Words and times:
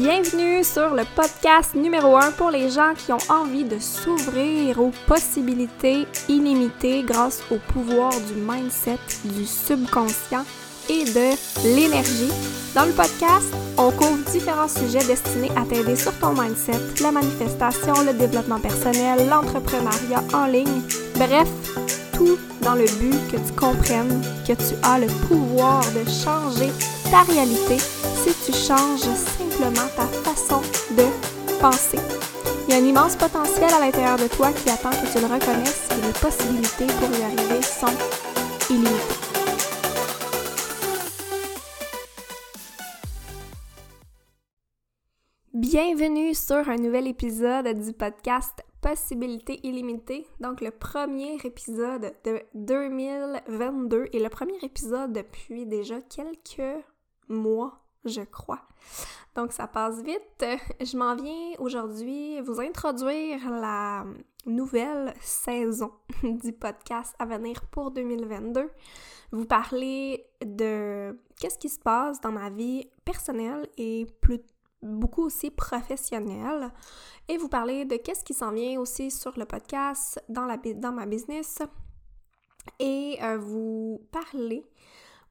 Bienvenue 0.00 0.62
sur 0.62 0.94
le 0.94 1.02
podcast 1.16 1.74
numéro 1.74 2.16
1 2.16 2.30
pour 2.32 2.52
les 2.52 2.70
gens 2.70 2.94
qui 2.96 3.12
ont 3.12 3.32
envie 3.34 3.64
de 3.64 3.80
s'ouvrir 3.80 4.80
aux 4.80 4.92
possibilités 5.08 6.06
illimitées 6.28 7.02
grâce 7.02 7.42
au 7.50 7.56
pouvoir 7.56 8.12
du 8.12 8.34
mindset, 8.34 9.00
du 9.24 9.44
subconscient 9.44 10.44
et 10.88 11.02
de 11.02 11.74
l'énergie. 11.74 12.30
Dans 12.76 12.84
le 12.84 12.92
podcast, 12.92 13.52
on 13.76 13.90
couvre 13.90 14.18
différents 14.30 14.68
sujets 14.68 15.04
destinés 15.04 15.50
à 15.56 15.64
t'aider 15.64 15.96
sur 15.96 16.16
ton 16.20 16.32
mindset, 16.32 16.78
la 17.02 17.10
manifestation, 17.10 17.94
le 18.06 18.12
développement 18.12 18.60
personnel, 18.60 19.28
l'entrepreneuriat 19.28 20.22
en 20.32 20.46
ligne, 20.46 20.82
bref, 21.16 21.48
tout 22.12 22.38
dans 22.62 22.76
le 22.76 22.86
but 23.00 23.32
que 23.32 23.36
tu 23.36 23.52
comprennes 23.54 24.22
que 24.46 24.52
tu 24.52 24.76
as 24.84 25.00
le 25.00 25.08
pouvoir 25.26 25.80
de 25.90 26.08
changer 26.08 26.70
ta 27.10 27.22
réalité 27.22 27.78
si 27.78 28.32
tu 28.46 28.52
changes 28.52 29.47
ta 29.58 30.06
façon 30.22 30.60
de 30.94 31.02
penser. 31.60 31.98
Il 32.68 32.74
y 32.74 32.76
a 32.76 32.80
un 32.80 32.84
immense 32.84 33.16
potentiel 33.16 33.68
à 33.74 33.80
l'intérieur 33.80 34.16
de 34.16 34.28
toi 34.28 34.52
qui 34.52 34.70
attend 34.70 34.90
que 34.90 35.12
tu 35.12 35.18
le 35.18 35.26
reconnaisses 35.26 35.88
et 35.90 36.06
les 36.06 36.12
possibilités 36.12 36.86
pour 36.86 37.10
y 37.18 37.22
arriver 37.24 37.60
sont 37.62 37.86
illimitées. 38.70 38.94
Bienvenue 45.54 46.34
sur 46.34 46.68
un 46.68 46.76
nouvel 46.76 47.08
épisode 47.08 47.66
du 47.84 47.92
podcast 47.94 48.64
Possibilités 48.80 49.58
illimitées. 49.66 50.28
Donc 50.38 50.60
le 50.60 50.70
premier 50.70 51.36
épisode 51.42 52.14
de 52.24 52.40
2022 52.54 54.06
et 54.12 54.20
le 54.20 54.28
premier 54.28 54.58
épisode 54.62 55.12
depuis 55.12 55.66
déjà 55.66 56.00
quelques 56.00 56.84
mois, 57.28 57.87
je 58.04 58.22
crois. 58.22 58.62
Donc 59.34 59.52
ça 59.52 59.66
passe 59.66 60.02
vite. 60.02 60.44
Je 60.80 60.96
m'en 60.96 61.14
viens 61.14 61.52
aujourd'hui 61.58 62.40
vous 62.40 62.60
introduire 62.60 63.50
la 63.50 64.04
nouvelle 64.46 65.14
saison 65.20 65.92
du 66.22 66.52
podcast 66.52 67.14
à 67.18 67.26
venir 67.26 67.62
pour 67.70 67.90
2022. 67.90 68.70
Vous 69.30 69.44
parler 69.44 70.26
de 70.44 71.16
qu'est-ce 71.38 71.58
qui 71.58 71.68
se 71.68 71.78
passe 71.78 72.20
dans 72.20 72.32
ma 72.32 72.50
vie 72.50 72.88
personnelle 73.04 73.68
et 73.76 74.06
plus 74.20 74.40
beaucoup 74.82 75.24
aussi 75.24 75.50
professionnelle 75.50 76.72
et 77.28 77.36
vous 77.36 77.48
parler 77.48 77.84
de 77.84 77.96
qu'est-ce 77.96 78.24
qui 78.24 78.34
s'en 78.34 78.52
vient 78.52 78.80
aussi 78.80 79.10
sur 79.10 79.36
le 79.38 79.44
podcast 79.44 80.22
dans, 80.28 80.46
la, 80.46 80.56
dans 80.56 80.92
ma 80.92 81.04
business 81.04 81.58
et 82.78 83.18
euh, 83.22 83.38
vous 83.38 84.00
parler 84.12 84.64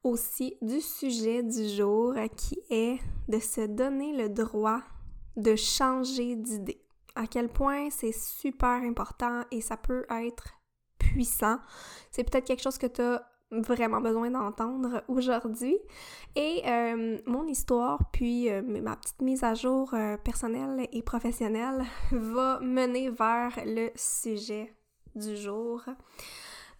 aussi 0.04 0.56
du 0.62 0.80
sujet 0.80 1.42
du 1.42 1.68
jour 1.68 2.14
qui 2.36 2.60
est 2.70 2.98
de 3.28 3.38
se 3.38 3.66
donner 3.66 4.16
le 4.16 4.28
droit 4.28 4.80
de 5.36 5.54
changer 5.56 6.36
d'idée. 6.36 6.80
À 7.14 7.26
quel 7.26 7.48
point 7.48 7.90
c'est 7.90 8.12
super 8.12 8.82
important 8.82 9.42
et 9.50 9.60
ça 9.60 9.76
peut 9.76 10.06
être 10.10 10.58
puissant. 10.98 11.58
C'est 12.10 12.24
peut-être 12.24 12.44
quelque 12.44 12.62
chose 12.62 12.78
que 12.78 12.86
tu 12.86 13.00
as 13.02 13.24
vraiment 13.50 14.00
besoin 14.00 14.30
d'entendre 14.30 15.02
aujourd'hui. 15.08 15.78
Et 16.36 16.62
euh, 16.66 17.18
mon 17.26 17.46
histoire, 17.46 17.98
puis 18.12 18.50
euh, 18.50 18.62
ma 18.62 18.96
petite 18.96 19.22
mise 19.22 19.42
à 19.42 19.54
jour 19.54 19.94
euh, 19.94 20.16
personnelle 20.18 20.86
et 20.92 21.02
professionnelle 21.02 21.84
va 22.12 22.60
mener 22.60 23.10
vers 23.10 23.58
le 23.64 23.90
sujet 23.94 24.74
du 25.14 25.36
jour. 25.36 25.82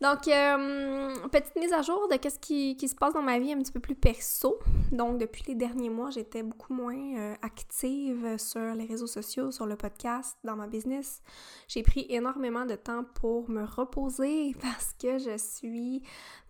Donc, 0.01 0.29
euh, 0.29 1.13
petite 1.33 1.57
mise 1.57 1.73
à 1.73 1.83
jour 1.83 2.07
de 2.09 2.17
qu'est-ce 2.17 2.39
qui, 2.39 2.77
se 2.89 2.95
passe 2.95 3.15
dans 3.15 3.23
ma 3.23 3.41
vie 3.41 3.53
un 3.53 3.59
petit 3.59 3.73
peu 3.73 3.81
plus 3.81 3.97
perso. 3.97 4.61
Donc, 4.93 5.19
depuis 5.19 5.43
les 5.49 5.57
derniers 5.57 5.91
mois, 5.91 6.11
j'étais 6.11 6.45
beaucoup 6.45 6.73
moins 6.73 7.17
euh, 7.17 7.35
active 7.43 8.39
sur 8.39 8.75
les 8.77 8.85
réseaux 8.85 9.09
sociaux, 9.09 9.51
sur 9.51 9.67
le 9.67 9.75
podcast, 9.75 10.39
dans 10.45 10.55
ma 10.55 10.69
business. 10.69 11.21
J'ai 11.67 11.83
pris 11.83 12.07
énormément 12.11 12.65
de 12.65 12.77
temps 12.77 13.05
pour 13.15 13.51
me 13.51 13.65
reposer 13.65 14.55
parce 14.63 14.95
que 15.01 15.19
je 15.19 15.37
suis 15.37 16.03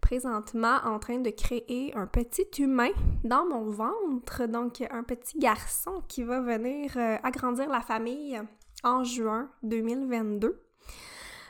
présentement 0.03 0.77
en 0.85 0.99
train 0.99 1.19
de 1.19 1.31
créer 1.31 1.95
un 1.97 2.07
petit 2.07 2.63
humain 2.63 2.91
dans 3.25 3.47
mon 3.47 3.71
ventre. 3.71 4.47
Donc, 4.47 4.85
un 4.91 5.05
petit 5.05 5.39
garçon 5.39 6.03
qui 6.07 6.23
va 6.23 6.41
venir 6.41 6.93
euh, 6.97 7.17
agrandir 7.23 7.71
la 7.71 7.81
famille 7.81 8.39
en 8.85 9.05
juin 9.05 9.51
2022. 9.63 10.61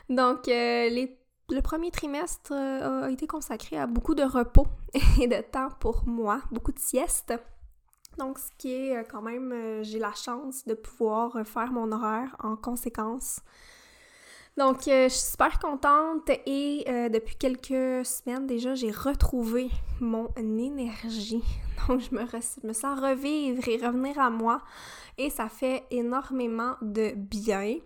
Donc, 0.09 0.47
les 0.47 1.18
le 1.51 1.61
premier 1.61 1.91
trimestre 1.91 2.51
euh, 2.53 3.03
a 3.03 3.11
été 3.11 3.27
consacré 3.27 3.77
à 3.77 3.87
beaucoup 3.87 4.15
de 4.15 4.23
repos 4.23 4.67
et 5.21 5.27
de 5.27 5.41
temps 5.41 5.69
pour 5.79 6.03
moi, 6.05 6.41
beaucoup 6.51 6.71
de 6.71 6.79
siestes. 6.79 7.33
Donc, 8.17 8.39
ce 8.39 8.49
qui 8.57 8.73
est 8.73 8.97
euh, 8.97 9.03
quand 9.09 9.21
même, 9.21 9.51
euh, 9.51 9.83
j'ai 9.83 9.99
la 9.99 10.13
chance 10.13 10.65
de 10.65 10.73
pouvoir 10.73 11.45
faire 11.45 11.71
mon 11.71 11.91
horaire 11.91 12.35
en 12.43 12.55
conséquence. 12.55 13.39
Donc, 14.57 14.81
je 14.85 15.07
suis 15.07 15.31
super 15.31 15.57
contente 15.59 16.29
et 16.45 16.83
depuis 17.09 17.35
quelques 17.37 18.05
semaines 18.05 18.45
déjà, 18.45 18.75
j'ai 18.75 18.91
retrouvé 18.91 19.69
mon 20.01 20.27
énergie. 20.35 21.43
Donc, 21.87 22.01
je 22.01 22.13
me, 22.13 22.25
je 22.25 22.67
me 22.67 22.73
sens 22.73 22.99
revivre 22.99 23.65
et 23.69 23.77
revenir 23.77 24.19
à 24.19 24.29
moi 24.29 24.61
et 25.17 25.29
ça 25.29 25.47
fait 25.47 25.85
énormément 25.91 26.75
de 26.81 27.13
bien. 27.15 27.77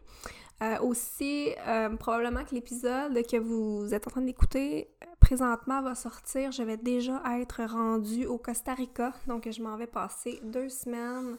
Euh, 0.64 0.80
aussi, 0.80 1.54
euh, 1.68 1.90
probablement 1.98 2.46
que 2.46 2.56
l'épisode 2.56 3.14
que 3.28 3.36
vous 3.36 3.94
êtes 3.94 4.08
en 4.08 4.12
train 4.12 4.22
d'écouter 4.22 4.90
euh, 5.04 5.08
présentement 5.20 5.82
va 5.82 5.94
sortir. 5.94 6.54
Je 6.54 6.64
vais 6.64 6.78
déjà 6.78 7.22
être 7.38 7.64
rendue 7.64 8.26
au 8.28 8.38
Costa 8.38 8.74
Rica. 8.74 9.12
Donc, 9.28 9.50
je 9.52 9.62
m'en 9.62 9.76
vais 9.76 9.88
passer 9.88 10.40
deux 10.44 10.70
semaines 10.70 11.38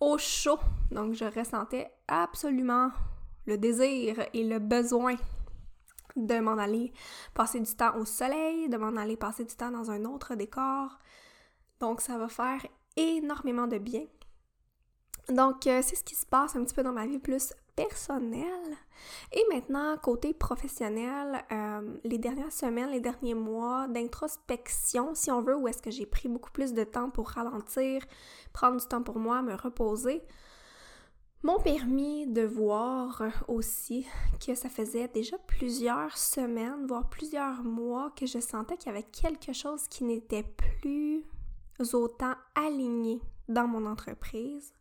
au 0.00 0.16
chaud. 0.16 0.58
Donc, 0.90 1.12
je 1.12 1.24
ressentais 1.24 1.90
absolument 2.08 2.92
le 3.46 3.58
désir 3.58 4.24
et 4.32 4.44
le 4.44 4.58
besoin 4.58 5.16
de 6.14 6.38
m'en 6.38 6.56
aller 6.56 6.94
passer 7.34 7.60
du 7.60 7.74
temps 7.74 7.94
au 7.98 8.06
soleil, 8.06 8.70
de 8.70 8.78
m'en 8.78 8.96
aller 8.96 9.18
passer 9.18 9.44
du 9.44 9.54
temps 9.54 9.70
dans 9.70 9.90
un 9.90 10.06
autre 10.06 10.34
décor. 10.34 10.98
Donc, 11.80 12.00
ça 12.00 12.16
va 12.16 12.28
faire 12.28 12.64
énormément 12.96 13.66
de 13.66 13.76
bien. 13.76 14.04
Donc, 15.28 15.56
c'est 15.64 15.94
ce 15.94 16.04
qui 16.04 16.14
se 16.14 16.24
passe 16.24 16.56
un 16.56 16.64
petit 16.64 16.74
peu 16.74 16.82
dans 16.82 16.92
ma 16.92 17.06
vie 17.06 17.18
plus 17.18 17.52
personnel. 17.76 18.76
Et 19.32 19.44
maintenant, 19.52 19.96
côté 19.98 20.32
professionnel, 20.32 21.44
euh, 21.52 21.96
les 22.04 22.18
dernières 22.18 22.52
semaines, 22.52 22.90
les 22.90 23.00
derniers 23.00 23.34
mois 23.34 23.86
d'introspection, 23.88 25.14
si 25.14 25.30
on 25.30 25.42
veut, 25.42 25.56
où 25.56 25.68
est-ce 25.68 25.82
que 25.82 25.90
j'ai 25.90 26.06
pris 26.06 26.28
beaucoup 26.28 26.50
plus 26.50 26.72
de 26.72 26.84
temps 26.84 27.10
pour 27.10 27.28
ralentir, 27.28 28.02
prendre 28.52 28.80
du 28.80 28.86
temps 28.86 29.02
pour 29.02 29.18
moi, 29.18 29.42
me 29.42 29.54
reposer, 29.54 30.22
m'ont 31.42 31.60
permis 31.60 32.26
de 32.26 32.42
voir 32.42 33.22
aussi 33.46 34.06
que 34.44 34.54
ça 34.54 34.68
faisait 34.68 35.08
déjà 35.08 35.36
plusieurs 35.38 36.16
semaines, 36.16 36.86
voire 36.86 37.08
plusieurs 37.08 37.62
mois, 37.62 38.10
que 38.16 38.26
je 38.26 38.40
sentais 38.40 38.76
qu'il 38.76 38.90
y 38.92 38.96
avait 38.96 39.04
quelque 39.04 39.52
chose 39.52 39.86
qui 39.88 40.04
n'était 40.04 40.42
plus 40.42 41.24
autant 41.92 42.34
aligné 42.54 43.20
dans 43.48 43.68
mon 43.68 43.86
entreprise. 43.86 44.72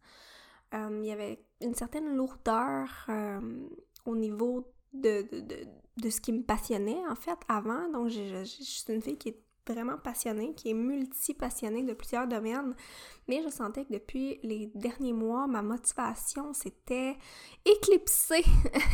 Euh, 0.74 1.00
il 1.04 1.08
y 1.08 1.12
avait 1.12 1.40
une 1.62 1.74
certaine 1.74 2.16
lourdeur 2.16 2.88
euh, 3.10 3.40
au 4.06 4.16
niveau 4.16 4.72
de, 4.94 5.26
de, 5.98 6.10
ce 6.10 6.22
qui 6.22 6.32
me 6.32 6.44
passionnait 6.44 7.02
en 7.10 7.16
fait 7.16 7.38
avant. 7.48 7.90
Donc 7.90 8.10
je, 8.10 8.44
suis 8.44 8.94
une 8.94 9.02
fille 9.02 9.18
qui 9.18 9.30
est 9.30 9.42
vraiment 9.68 9.98
passionnée, 9.98 10.54
qui 10.54 10.70
est 10.70 10.76
multi-passionnée 10.76 11.84
de 11.84 11.94
plusieurs 11.94 12.28
domaines, 12.28 12.76
mais 13.28 13.42
je 13.44 13.50
sentais 13.50 13.86
que 13.86 13.94
depuis 13.94 14.40
les 14.44 14.72
derniers 14.76 15.14
mois, 15.14 15.48
ma 15.48 15.64
motivation 15.64 16.54
s'était 16.54 17.18
éclipsée 17.66 18.44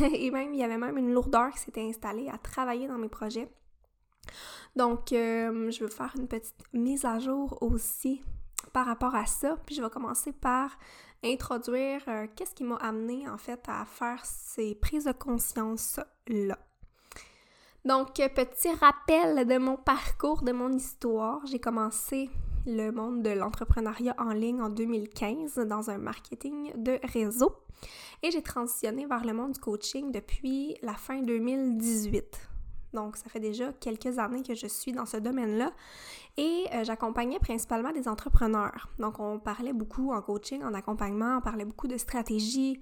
et 0.00 0.30
même 0.30 0.54
il 0.54 0.60
y 0.60 0.64
avait 0.64 0.78
même 0.78 0.96
une 0.96 1.12
lourdeur 1.12 1.52
qui 1.52 1.58
s'était 1.58 1.82
installée 1.82 2.28
à 2.28 2.38
travailler 2.38 2.88
dans 2.88 2.98
mes 2.98 3.08
projets. 3.08 3.50
Donc 4.76 5.12
euh, 5.12 5.70
je 5.70 5.84
veux 5.84 5.90
faire 5.90 6.14
une 6.16 6.28
petite 6.28 6.54
mise 6.72 7.04
à 7.04 7.18
jour 7.18 7.58
aussi 7.60 8.22
par 8.72 8.86
rapport 8.86 9.14
à 9.14 9.26
ça, 9.26 9.58
puis 9.66 9.74
je 9.74 9.82
vais 9.82 9.90
commencer 9.90 10.32
par 10.32 10.78
introduire 11.24 12.02
euh, 12.08 12.26
qu'est-ce 12.34 12.54
qui 12.54 12.64
m'a 12.64 12.76
amené 12.76 13.28
en 13.28 13.38
fait 13.38 13.60
à 13.68 13.84
faire 13.84 14.24
ces 14.24 14.74
prises 14.74 15.04
de 15.04 15.12
conscience-là. 15.12 16.58
Donc, 17.84 18.14
petit 18.14 18.72
rappel 18.80 19.46
de 19.46 19.58
mon 19.58 19.76
parcours, 19.76 20.42
de 20.42 20.52
mon 20.52 20.72
histoire. 20.72 21.44
J'ai 21.46 21.58
commencé 21.58 22.30
le 22.66 22.90
monde 22.90 23.22
de 23.22 23.30
l'entrepreneuriat 23.30 24.14
en 24.18 24.32
ligne 24.32 24.62
en 24.62 24.68
2015 24.68 25.56
dans 25.66 25.90
un 25.90 25.98
marketing 25.98 26.72
de 26.76 27.00
réseau 27.12 27.52
et 28.22 28.30
j'ai 28.30 28.42
transitionné 28.42 29.06
vers 29.06 29.24
le 29.24 29.32
monde 29.32 29.52
du 29.52 29.60
coaching 29.60 30.12
depuis 30.12 30.76
la 30.82 30.94
fin 30.94 31.22
2018. 31.22 32.51
Donc, 32.92 33.16
ça 33.16 33.28
fait 33.28 33.40
déjà 33.40 33.72
quelques 33.72 34.18
années 34.18 34.42
que 34.42 34.54
je 34.54 34.66
suis 34.66 34.92
dans 34.92 35.06
ce 35.06 35.16
domaine-là. 35.16 35.72
Et 36.36 36.66
euh, 36.74 36.84
j'accompagnais 36.84 37.38
principalement 37.38 37.92
des 37.92 38.08
entrepreneurs. 38.08 38.88
Donc, 38.98 39.18
on 39.18 39.38
parlait 39.38 39.72
beaucoup 39.72 40.12
en 40.12 40.20
coaching, 40.20 40.62
en 40.62 40.74
accompagnement, 40.74 41.38
on 41.38 41.40
parlait 41.40 41.64
beaucoup 41.64 41.88
de 41.88 41.96
stratégie. 41.96 42.80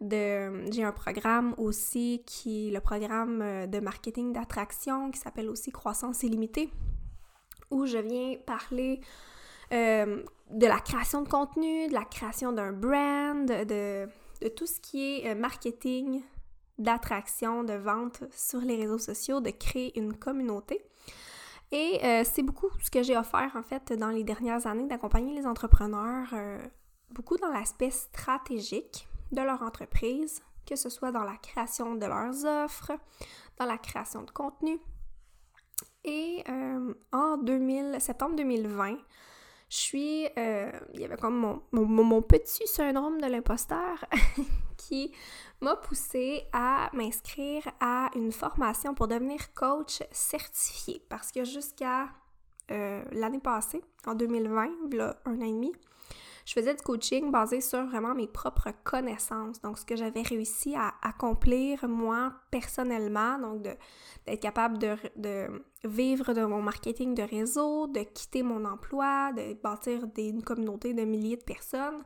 J'ai 0.00 0.84
un 0.84 0.92
programme 0.92 1.54
aussi 1.56 2.22
qui 2.26 2.68
est 2.68 2.72
le 2.72 2.80
programme 2.80 3.40
euh, 3.42 3.66
de 3.66 3.78
marketing 3.80 4.32
d'attraction 4.32 5.10
qui 5.10 5.20
s'appelle 5.20 5.48
aussi 5.48 5.70
Croissance 5.70 6.22
illimitée, 6.24 6.70
où 7.70 7.86
je 7.86 7.98
viens 7.98 8.36
parler 8.44 9.00
de 9.70 10.66
la 10.66 10.78
création 10.78 11.22
de 11.22 11.28
contenu, 11.28 11.88
de 11.88 11.94
la 11.94 12.04
création 12.04 12.52
d'un 12.52 12.72
brand, 12.72 13.44
de, 13.46 14.06
tout 14.50 14.66
ce 14.66 14.78
qui 14.78 15.22
est 15.22 15.34
marketing, 15.34 16.22
d'attraction, 16.78 17.64
de 17.64 17.74
vente 17.74 18.24
sur 18.32 18.60
les 18.60 18.76
réseaux 18.76 18.98
sociaux, 18.98 19.40
de 19.40 19.50
créer 19.50 19.98
une 19.98 20.16
communauté. 20.16 20.84
Et 21.72 21.98
c'est 22.24 22.42
beaucoup 22.42 22.68
ce 22.80 22.90
que 22.90 23.02
j'ai 23.02 23.16
offert 23.16 23.50
en 23.56 23.62
fait 23.62 23.92
dans 23.92 24.10
les 24.10 24.22
dernières 24.22 24.66
années 24.66 24.86
d'accompagner 24.86 25.34
les 25.34 25.44
entrepreneurs, 25.44 26.32
beaucoup 27.10 27.36
dans 27.36 27.48
l'aspect 27.48 27.90
stratégique 27.90 29.08
de 29.32 29.42
leur 29.42 29.62
entreprise, 29.62 30.42
que 30.66 30.76
ce 30.76 30.88
soit 30.88 31.12
dans 31.12 31.24
la 31.24 31.36
création 31.36 31.94
de 31.94 32.06
leurs 32.06 32.44
offres, 32.44 32.92
dans 33.58 33.66
la 33.66 33.78
création 33.78 34.22
de 34.22 34.30
contenu. 34.30 34.78
Et 36.04 36.44
euh, 36.48 36.94
en 37.12 37.38
2000, 37.38 37.96
septembre 38.00 38.36
2020, 38.36 38.96
je 39.70 39.76
suis. 39.76 40.28
Euh, 40.38 40.70
il 40.92 41.00
y 41.00 41.04
avait 41.04 41.16
comme 41.16 41.60
mon, 41.72 42.22
petit 42.22 42.66
syndrome 42.66 43.20
de 43.20 43.26
l'imposteur 43.26 44.04
qui 44.88 45.12
m'a 45.60 45.76
poussé 45.76 46.44
à 46.52 46.90
m'inscrire 46.92 47.68
à 47.80 48.10
une 48.14 48.32
formation 48.32 48.94
pour 48.94 49.08
devenir 49.08 49.52
coach 49.54 50.02
certifié. 50.10 51.02
Parce 51.08 51.32
que 51.32 51.44
jusqu'à 51.44 52.08
euh, 52.70 53.02
l'année 53.12 53.40
passée, 53.40 53.82
en 54.06 54.14
2020, 54.14 54.94
là, 54.94 55.16
un 55.24 55.40
an 55.40 55.44
et 55.44 55.52
demi, 55.52 55.72
je 56.44 56.52
faisais 56.52 56.74
du 56.74 56.82
coaching 56.82 57.30
basé 57.30 57.62
sur 57.62 57.86
vraiment 57.86 58.14
mes 58.14 58.26
propres 58.26 58.70
connaissances, 58.84 59.62
donc 59.62 59.78
ce 59.78 59.86
que 59.86 59.96
j'avais 59.96 60.20
réussi 60.20 60.74
à 60.74 60.92
accomplir 61.00 61.88
moi 61.88 62.34
personnellement, 62.50 63.38
donc 63.38 63.62
d'être 63.62 64.40
capable 64.40 64.76
de, 64.78 65.64
vivre 65.84 66.34
de 66.34 66.44
mon 66.44 66.60
marketing 66.60 67.14
de 67.14 67.22
réseau, 67.22 67.86
de 67.86 68.00
quitter 68.00 68.42
mon 68.42 68.66
emploi, 68.66 69.32
de 69.32 69.54
bâtir 69.54 70.06
une 70.18 70.42
communauté 70.42 70.92
de 70.92 71.04
milliers 71.04 71.38
de 71.38 71.44
personnes. 71.44 72.04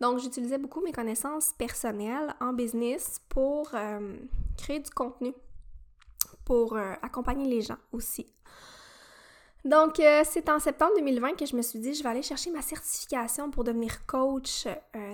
Donc 0.00 0.20
j'utilisais 0.20 0.58
beaucoup 0.58 0.80
mes 0.80 0.92
connaissances 0.92 1.52
personnelles 1.58 2.34
en 2.40 2.52
business 2.52 3.20
pour 3.28 3.70
euh, 3.74 4.16
créer 4.56 4.78
du 4.78 4.90
contenu, 4.90 5.32
pour 6.44 6.76
euh, 6.76 6.94
accompagner 7.02 7.48
les 7.48 7.62
gens 7.62 7.78
aussi. 7.92 8.26
Donc, 9.64 9.98
euh, 9.98 10.22
c'est 10.24 10.48
en 10.48 10.60
septembre 10.60 10.92
2020 10.98 11.34
que 11.34 11.44
je 11.44 11.56
me 11.56 11.62
suis 11.62 11.80
dit, 11.80 11.92
je 11.92 12.02
vais 12.02 12.08
aller 12.08 12.22
chercher 12.22 12.50
ma 12.52 12.62
certification 12.62 13.50
pour 13.50 13.64
devenir 13.64 14.06
coach 14.06 14.66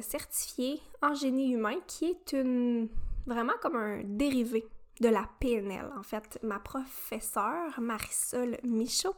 certifié 0.03 0.81
en 1.03 1.15
génie 1.15 1.53
humain, 1.53 1.77
qui 1.87 2.05
est 2.05 2.33
une 2.33 2.89
vraiment 3.27 3.55
comme 3.63 3.77
un 3.77 4.03
dérivé 4.05 4.67
de 5.01 5.09
la 5.09 5.29
PNL. 5.41 5.91
En 5.99 6.03
fait, 6.03 6.39
ma 6.43 6.59
professeure, 6.59 7.81
Marisol 7.81 8.59
Michaud, 8.65 9.17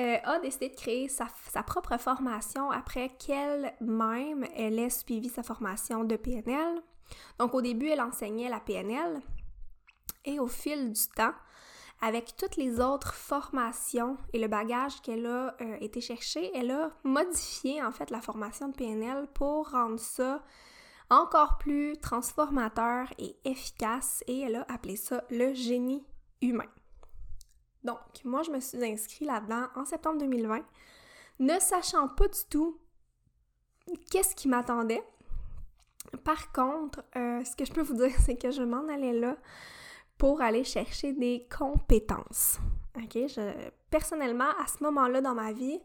euh, 0.00 0.16
a 0.22 0.38
décidé 0.38 0.68
de 0.68 0.76
créer 0.76 1.08
sa, 1.08 1.26
propre 1.64 1.98
formation 1.98 2.70
après 2.70 3.10
qu'elle-même, 3.18 4.46
elle 4.54 4.78
ait 4.78 4.90
suivi 4.90 5.28
sa 5.28 5.42
formation 5.42 6.04
de 6.04 6.16
PNL. 6.16 6.80
Donc, 7.38 7.54
au 7.54 7.60
début, 7.60 7.88
elle 7.88 8.00
enseignait 8.00 8.48
la 8.48 8.60
PNL. 8.60 9.20
Et 10.24 10.38
au 10.38 10.46
fil 10.46 10.92
du 10.92 11.00
temps, 11.16 11.34
avec 12.00 12.36
toutes 12.36 12.56
les 12.56 12.80
autres 12.80 13.14
formations 13.14 14.16
et 14.32 14.38
le 14.38 14.46
bagage 14.46 15.00
qu'elle 15.02 15.26
a 15.26 15.56
euh, 15.60 15.76
été 15.80 16.00
chercher, 16.00 16.50
elle 16.54 16.70
a 16.70 16.92
modifié 17.02 17.82
en 17.82 17.90
fait 17.90 18.10
la 18.10 18.20
formation 18.20 18.68
de 18.68 18.74
PNL 18.74 19.26
pour 19.34 19.70
rendre 19.70 19.98
ça 19.98 20.42
encore 21.10 21.58
plus 21.58 21.96
transformateur 21.96 23.08
et 23.18 23.36
efficace 23.44 24.22
et 24.26 24.40
elle 24.40 24.56
a 24.56 24.66
appelé 24.68 24.96
ça 24.96 25.24
le 25.30 25.54
génie 25.54 26.04
humain. 26.40 26.68
Donc, 27.88 28.22
moi, 28.22 28.42
je 28.42 28.50
me 28.50 28.60
suis 28.60 28.84
inscrite 28.84 29.26
là-dedans 29.26 29.68
en 29.74 29.86
septembre 29.86 30.18
2020, 30.18 30.60
ne 31.38 31.58
sachant 31.58 32.06
pas 32.06 32.28
du 32.28 32.40
tout 32.50 32.78
qu'est-ce 34.10 34.36
qui 34.36 34.46
m'attendait. 34.46 35.02
Par 36.22 36.52
contre, 36.52 37.02
euh, 37.16 37.42
ce 37.44 37.56
que 37.56 37.64
je 37.64 37.72
peux 37.72 37.80
vous 37.80 37.94
dire, 37.94 38.12
c'est 38.26 38.36
que 38.36 38.50
je 38.50 38.60
m'en 38.60 38.86
allais 38.88 39.14
là 39.14 39.38
pour 40.18 40.42
aller 40.42 40.64
chercher 40.64 41.14
des 41.14 41.48
compétences. 41.48 42.58
OK? 42.94 43.14
Je, 43.14 43.70
personnellement, 43.88 44.50
à 44.62 44.66
ce 44.66 44.84
moment-là 44.84 45.22
dans 45.22 45.34
ma 45.34 45.52
vie, 45.52 45.80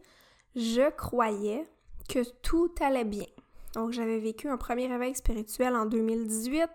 je 0.57 0.89
croyais 0.89 1.69
que 2.09 2.19
tout 2.41 2.75
allait 2.81 3.05
bien. 3.05 3.27
Donc, 3.73 3.91
j'avais 3.91 4.19
vécu 4.19 4.47
un 4.49 4.57
premier 4.57 4.87
réveil 4.87 5.15
spirituel 5.15 5.75
en 5.75 5.85
2018. 5.85 6.69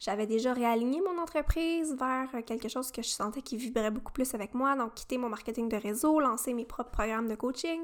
J'avais 0.00 0.26
déjà 0.26 0.52
réaligné 0.52 1.00
mon 1.00 1.20
entreprise 1.22 1.94
vers 1.96 2.44
quelque 2.44 2.68
chose 2.68 2.90
que 2.90 3.02
je 3.02 3.08
sentais 3.08 3.42
qui 3.42 3.56
vibrait 3.56 3.90
beaucoup 3.90 4.12
plus 4.12 4.34
avec 4.34 4.54
moi. 4.54 4.74
Donc, 4.74 4.94
quitter 4.94 5.18
mon 5.18 5.28
marketing 5.28 5.68
de 5.68 5.76
réseau, 5.76 6.18
lancer 6.18 6.52
mes 6.52 6.64
propres 6.64 6.90
programmes 6.90 7.28
de 7.28 7.36
coaching. 7.36 7.80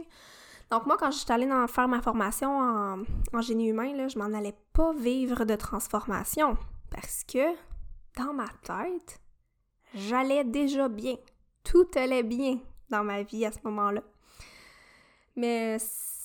Donc, 0.70 0.87
moi, 0.87 0.96
quand 0.99 1.10
je 1.10 1.19
suis 1.19 1.32
allée 1.32 1.49
faire 1.69 1.88
ma 1.88 2.02
formation 2.02 2.58
en, 2.58 3.02
en 3.32 3.40
génie 3.40 3.69
humain, 3.69 3.94
là, 3.94 4.08
je 4.08 4.19
m'en 4.19 4.37
allais 4.37 4.56
pas 4.72 4.93
vivre 4.93 5.44
de 5.44 5.54
transformation. 5.54 6.56
Parce 6.90 7.25
que 7.25 7.54
dans 8.16 8.32
ma 8.34 8.49
tête, 8.62 9.20
j'allais 9.94 10.44
déjà 10.44 10.88
bien. 10.88 11.14
Tout 11.62 11.88
allait 11.94 12.22
bien 12.22 12.58
dans 12.90 13.04
ma 13.04 13.22
vie 13.22 13.44
à 13.44 13.52
ce 13.52 13.58
moment-là. 13.64 14.02
Mais 15.37 15.78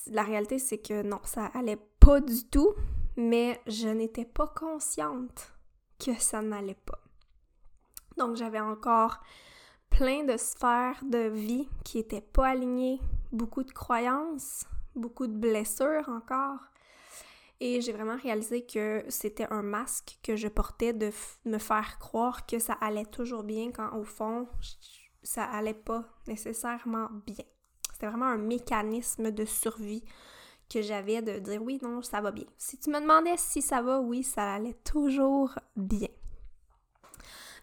la 0.07 0.23
réalité, 0.23 0.59
c'est 0.59 0.79
que 0.79 1.03
non, 1.03 1.19
ça 1.23 1.45
allait 1.53 1.79
pas 2.03 2.19
du 2.19 2.43
tout, 2.49 2.73
mais 3.15 3.61
je 3.65 3.87
n'étais 3.87 4.25
pas 4.25 4.47
consciente 4.47 5.53
que 6.03 6.13
ça 6.19 6.41
n'allait 6.41 6.77
pas. 6.85 6.99
Donc 8.17 8.35
j'avais 8.35 8.59
encore 8.59 9.21
plein 9.89 10.25
de 10.25 10.35
sphères 10.35 11.01
de 11.05 11.29
vie 11.29 11.69
qui 11.85 11.97
n'étaient 11.97 12.19
pas 12.19 12.47
alignées, 12.47 12.99
beaucoup 13.31 13.63
de 13.63 13.71
croyances, 13.71 14.65
beaucoup 14.95 15.27
de 15.27 15.37
blessures 15.37 16.09
encore, 16.09 16.59
et 17.61 17.79
j'ai 17.79 17.93
vraiment 17.93 18.17
réalisé 18.17 18.65
que 18.65 19.05
c'était 19.07 19.47
un 19.49 19.61
masque 19.61 20.19
que 20.21 20.35
je 20.35 20.49
portais 20.49 20.91
de 20.91 21.09
me 21.45 21.57
faire 21.57 21.99
croire 21.99 22.45
que 22.45 22.59
ça 22.59 22.73
allait 22.81 23.05
toujours 23.05 23.43
bien 23.43 23.71
quand 23.71 23.95
au 23.95 24.03
fond, 24.03 24.49
ça 25.21 25.45
allait 25.45 25.73
pas 25.73 26.03
nécessairement 26.27 27.07
bien. 27.25 27.45
C'était 27.93 28.07
vraiment 28.07 28.25
un 28.25 28.37
mécanisme 28.37 29.31
de 29.31 29.45
survie 29.45 30.03
que 30.73 30.81
j'avais 30.81 31.21
de 31.21 31.39
dire 31.39 31.61
oui, 31.61 31.79
non, 31.81 32.01
ça 32.01 32.21
va 32.21 32.31
bien. 32.31 32.45
Si 32.57 32.77
tu 32.77 32.89
me 32.89 32.99
demandais 32.99 33.37
si 33.37 33.61
ça 33.61 33.81
va, 33.81 33.99
oui, 33.99 34.23
ça 34.23 34.53
allait 34.53 34.77
toujours 34.83 35.51
bien. 35.75 36.09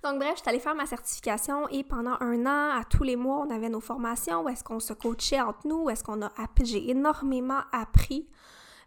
Donc 0.02 0.18
bref, 0.18 0.32
je 0.36 0.40
suis 0.40 0.48
allée 0.48 0.60
faire 0.60 0.74
ma 0.74 0.86
certification 0.86 1.68
et 1.68 1.84
pendant 1.84 2.16
un 2.20 2.46
an, 2.46 2.78
à 2.78 2.84
tous 2.88 3.02
les 3.02 3.16
mois, 3.16 3.44
on 3.46 3.50
avait 3.50 3.68
nos 3.68 3.80
formations 3.80 4.42
où 4.42 4.48
est-ce 4.48 4.64
qu'on 4.64 4.80
se 4.80 4.94
coachait 4.94 5.40
entre 5.40 5.66
nous, 5.66 5.84
où 5.84 5.90
est-ce 5.90 6.02
qu'on 6.02 6.22
a 6.22 6.32
j'ai 6.62 6.90
énormément 6.90 7.60
appris 7.72 8.28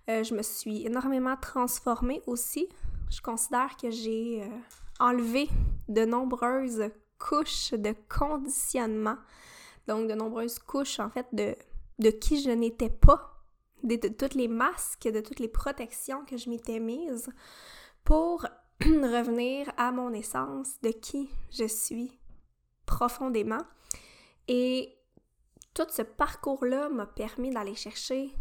euh, 0.09 0.23
je 0.23 0.33
me 0.33 0.41
suis 0.41 0.85
énormément 0.85 1.37
transformée 1.37 2.21
aussi. 2.27 2.67
Je 3.09 3.21
considère 3.21 3.77
que 3.77 3.89
j'ai 3.89 4.43
euh, 4.43 4.47
enlevé 4.99 5.47
de 5.87 6.03
nombreuses 6.03 6.89
couches 7.19 7.71
de 7.71 7.95
conditionnement, 8.09 9.15
donc 9.87 10.09
de 10.09 10.13
nombreuses 10.13 10.59
couches 10.59 10.99
en 10.99 11.09
fait 11.09 11.27
de, 11.31 11.55
de 11.99 12.09
qui 12.09 12.41
je 12.41 12.49
n'étais 12.49 12.89
pas, 12.89 13.32
de, 13.83 13.95
de 13.95 14.07
toutes 14.07 14.33
les 14.33 14.47
masques, 14.47 15.07
de 15.07 15.21
toutes 15.21 15.39
les 15.39 15.47
protections 15.47 16.25
que 16.25 16.37
je 16.37 16.49
m'étais 16.49 16.79
mise 16.79 17.29
pour 18.03 18.45
revenir 18.81 19.71
à 19.77 19.91
mon 19.91 20.13
essence 20.13 20.79
de 20.81 20.89
qui 20.89 21.29
je 21.51 21.67
suis 21.67 22.19
profondément. 22.85 23.61
Et 24.47 24.97
tout 25.73 25.87
ce 25.89 26.01
parcours-là 26.01 26.89
m'a 26.89 27.05
permis 27.05 27.49
d'aller 27.49 27.75
chercher 27.75 28.31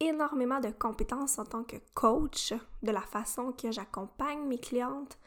énormément 0.00 0.60
de 0.60 0.70
compétences 0.70 1.38
en 1.38 1.44
tant 1.44 1.64
que 1.64 1.76
coach, 1.94 2.54
de 2.82 2.92
la 2.92 3.00
façon 3.00 3.52
que 3.52 3.72
j'accompagne 3.72 4.46
mes 4.46 4.58
clientes 4.58 5.18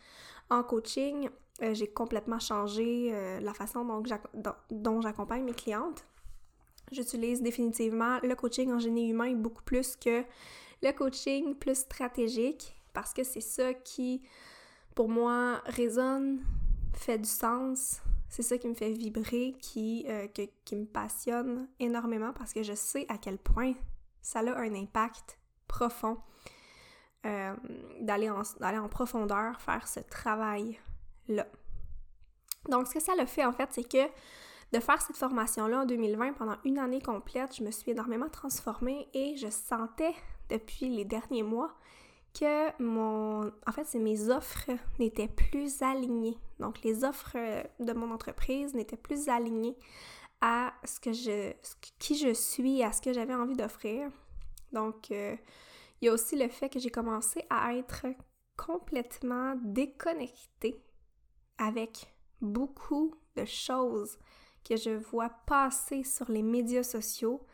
en 0.49 0.63
coaching. 0.63 1.29
Euh, 1.61 1.73
j'ai 1.73 1.91
complètement 1.91 2.39
changé 2.39 3.09
euh, 3.11 3.39
la 3.41 3.53
façon 3.53 3.85
dont 4.69 5.01
j'accompagne 5.01 5.43
mes 5.43 5.53
clientes. 5.53 6.05
J'utilise 6.91 7.41
définitivement 7.41 8.19
le 8.21 8.35
coaching 8.35 8.71
en 8.71 8.79
génie 8.79 9.09
humain 9.09 9.33
beaucoup 9.33 9.63
plus 9.63 9.95
que 9.95 10.23
le 10.81 10.91
coaching 10.91 11.55
plus 11.55 11.79
stratégique 11.79 12.75
parce 12.93 13.13
que 13.13 13.23
c'est 13.23 13.41
ça 13.41 13.73
qui, 13.73 14.21
pour 14.95 15.07
moi, 15.07 15.61
résonne, 15.65 16.43
fait 16.93 17.17
du 17.17 17.29
sens. 17.29 18.01
C'est 18.29 18.43
ça 18.43 18.57
qui 18.57 18.67
me 18.67 18.73
fait 18.73 18.91
vibrer, 18.91 19.55
qui, 19.59 20.05
euh, 20.07 20.27
qui 20.27 20.75
me 20.75 20.85
passionne 20.85 21.67
énormément 21.79 22.33
parce 22.33 22.53
que 22.53 22.63
je 22.63 22.73
sais 22.73 23.05
à 23.09 23.17
quel 23.17 23.37
point 23.37 23.73
ça 24.21 24.39
a 24.39 24.59
un 24.59 24.75
impact 24.75 25.37
profond 25.67 26.17
euh, 27.25 27.55
d'aller 27.99 28.29
en, 28.29 28.41
en, 28.61 28.89
profondeur 28.89 29.59
faire 29.61 29.87
ce 29.87 29.99
travail-là. 29.99 31.47
Donc, 32.69 32.87
ce 32.87 32.93
que 32.93 32.99
ça 32.99 33.13
le 33.15 33.25
fait, 33.25 33.45
en 33.45 33.51
fait, 33.51 33.69
c'est 33.71 33.87
que 33.87 34.09
de 34.73 34.79
faire 34.79 35.01
cette 35.01 35.17
formation-là 35.17 35.81
en 35.81 35.85
2020 35.85 36.33
pendant 36.33 36.55
une 36.63 36.79
année 36.79 37.01
complète, 37.01 37.55
je 37.57 37.63
me 37.63 37.71
suis 37.71 37.91
énormément 37.91 38.29
transformée 38.29 39.07
et 39.13 39.35
je 39.35 39.49
sentais 39.49 40.13
depuis 40.49 40.89
les 40.89 41.05
derniers 41.05 41.43
mois 41.43 41.73
que 42.33 42.81
mon 42.81 43.51
en 43.67 43.71
fait 43.73 43.83
c'est 43.85 43.99
mes 43.99 44.29
offres 44.29 44.71
n'étaient 44.99 45.27
plus 45.27 45.81
alignées. 45.81 46.37
Donc 46.59 46.81
les 46.83 47.03
offres 47.03 47.37
de 47.79 47.93
mon 47.93 48.11
entreprise 48.11 48.73
n'étaient 48.73 48.95
plus 48.95 49.27
alignées 49.27 49.75
à 50.41 50.73
ce 50.83 50.99
que 50.99 51.13
je, 51.13 51.53
qui 51.99 52.17
je 52.17 52.33
suis, 52.33 52.83
à 52.83 52.91
ce 52.91 53.01
que 53.01 53.13
j'avais 53.13 53.35
envie 53.35 53.55
d'offrir. 53.55 54.09
Donc, 54.73 55.11
euh, 55.11 55.35
il 56.01 56.05
y 56.05 56.09
a 56.09 56.13
aussi 56.13 56.35
le 56.35 56.49
fait 56.49 56.69
que 56.69 56.79
j'ai 56.79 56.89
commencé 56.89 57.45
à 57.49 57.75
être 57.75 58.07
complètement 58.57 59.55
déconnectée 59.63 60.81
avec 61.57 62.11
beaucoup 62.41 63.13
de 63.35 63.45
choses 63.45 64.17
que 64.67 64.77
je 64.77 64.91
vois 64.91 65.29
passer 65.45 66.03
sur 66.03 66.31
les 66.31 66.41
médias 66.41 66.83
sociaux 66.83 67.45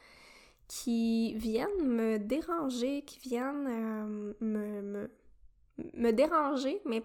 qui 0.67 1.33
viennent 1.35 1.85
me 1.85 2.17
déranger, 2.17 3.03
qui 3.03 3.19
viennent 3.19 3.67
euh, 3.67 4.33
me, 4.41 5.09
me, 5.93 6.11
déranger, 6.11 6.81
mais 6.85 7.03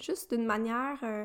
juste 0.00 0.34
d'une 0.34 0.46
manière... 0.46 0.98
Euh, 1.02 1.24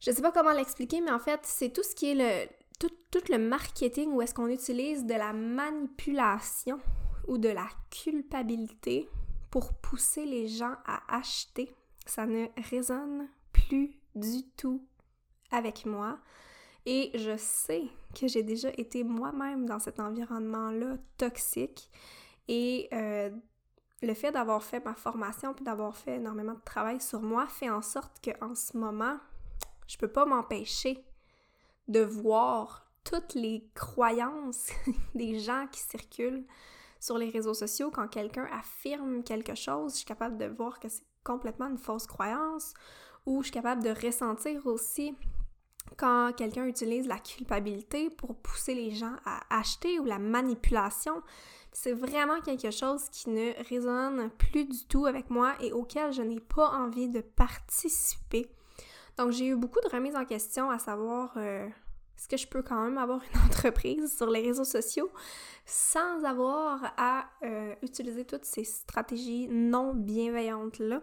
je 0.00 0.12
sais 0.12 0.22
pas 0.22 0.32
comment 0.32 0.52
l'expliquer, 0.52 1.00
mais 1.00 1.10
en 1.10 1.18
fait, 1.18 1.40
c'est 1.42 1.72
tout 1.72 1.82
ce 1.82 1.94
qui 1.94 2.10
est 2.10 2.14
le... 2.14 2.48
Tout, 2.78 2.90
tout 3.10 3.30
le 3.30 3.36
marketing 3.36 4.12
où 4.12 4.22
est-ce 4.22 4.32
qu'on 4.32 4.48
utilise 4.48 5.04
de 5.04 5.12
la 5.12 5.34
manipulation 5.34 6.80
ou 7.28 7.36
de 7.36 7.50
la 7.50 7.68
culpabilité 7.90 9.08
pour 9.50 9.74
pousser 9.74 10.24
les 10.24 10.48
gens 10.48 10.74
à 10.86 11.02
acheter. 11.14 11.74
Ça 12.06 12.26
ne 12.26 12.46
résonne 12.70 13.28
plus 13.52 14.00
du 14.14 14.48
tout 14.56 14.82
avec 15.50 15.84
moi. 15.84 16.18
Et 16.86 17.10
je 17.14 17.36
sais 17.36 17.84
que 18.18 18.26
j'ai 18.26 18.42
déjà 18.42 18.70
été 18.76 19.04
moi-même 19.04 19.66
dans 19.66 19.78
cet 19.78 20.00
environnement-là 20.00 20.96
toxique. 21.18 21.90
Et 22.48 22.88
euh, 22.92 23.30
le 24.02 24.14
fait 24.14 24.32
d'avoir 24.32 24.62
fait 24.62 24.84
ma 24.84 24.94
formation 24.94 25.52
puis 25.52 25.64
d'avoir 25.64 25.96
fait 25.96 26.16
énormément 26.16 26.54
de 26.54 26.64
travail 26.64 27.00
sur 27.00 27.20
moi 27.20 27.46
fait 27.46 27.70
en 27.70 27.82
sorte 27.82 28.20
qu'en 28.24 28.54
ce 28.54 28.76
moment, 28.76 29.18
je 29.86 29.98
peux 29.98 30.08
pas 30.08 30.24
m'empêcher 30.24 31.04
de 31.88 32.00
voir 32.00 32.90
toutes 33.04 33.34
les 33.34 33.68
croyances 33.74 34.70
des 35.14 35.38
gens 35.38 35.66
qui 35.70 35.80
circulent 35.80 36.46
sur 36.98 37.18
les 37.18 37.28
réseaux 37.28 37.54
sociaux. 37.54 37.90
Quand 37.90 38.08
quelqu'un 38.08 38.48
affirme 38.52 39.22
quelque 39.22 39.54
chose, 39.54 39.92
je 39.92 39.96
suis 39.98 40.06
capable 40.06 40.38
de 40.38 40.46
voir 40.46 40.80
que 40.80 40.88
c'est 40.88 41.04
complètement 41.24 41.66
une 41.66 41.78
fausse 41.78 42.06
croyance 42.06 42.72
ou 43.26 43.40
je 43.42 43.46
suis 43.46 43.52
capable 43.52 43.82
de 43.82 43.90
ressentir 43.90 44.66
aussi 44.66 45.14
quand 45.96 46.32
quelqu'un 46.36 46.66
utilise 46.66 47.06
la 47.06 47.18
culpabilité 47.18 48.10
pour 48.10 48.34
pousser 48.36 48.74
les 48.74 48.90
gens 48.90 49.14
à 49.24 49.40
acheter 49.50 49.98
ou 49.98 50.04
la 50.04 50.18
manipulation, 50.18 51.22
c'est 51.72 51.92
vraiment 51.92 52.40
quelque 52.40 52.70
chose 52.70 53.08
qui 53.10 53.30
ne 53.30 53.52
résonne 53.68 54.30
plus 54.30 54.64
du 54.64 54.84
tout 54.86 55.06
avec 55.06 55.30
moi 55.30 55.54
et 55.60 55.72
auquel 55.72 56.12
je 56.12 56.22
n'ai 56.22 56.40
pas 56.40 56.70
envie 56.70 57.08
de 57.08 57.20
participer. 57.20 58.50
Donc 59.16 59.32
j'ai 59.32 59.46
eu 59.46 59.56
beaucoup 59.56 59.80
de 59.80 59.88
remises 59.94 60.16
en 60.16 60.24
question 60.24 60.70
à 60.70 60.78
savoir 60.78 61.32
euh, 61.36 61.66
est-ce 62.16 62.28
que 62.28 62.36
je 62.36 62.46
peux 62.46 62.62
quand 62.62 62.82
même 62.84 62.98
avoir 62.98 63.20
une 63.22 63.40
entreprise 63.46 64.14
sur 64.16 64.30
les 64.30 64.42
réseaux 64.42 64.64
sociaux 64.64 65.10
sans 65.64 66.24
avoir 66.24 66.92
à 66.96 67.26
euh, 67.42 67.74
utiliser 67.82 68.24
toutes 68.24 68.44
ces 68.44 68.64
stratégies 68.64 69.48
non 69.48 69.94
bienveillantes-là? 69.94 71.02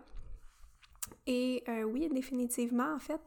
Et 1.27 1.61
euh, 1.67 1.83
oui, 1.83 2.09
définitivement, 2.09 2.93
en 2.95 2.99
fait, 2.99 3.21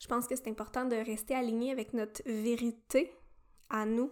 je 0.00 0.08
pense 0.08 0.26
que 0.26 0.34
c'est 0.34 0.48
important 0.48 0.86
de 0.86 0.96
rester 0.96 1.34
aligné 1.34 1.70
avec 1.70 1.92
notre 1.92 2.22
vérité 2.24 3.12
à 3.68 3.84
nous, 3.84 4.10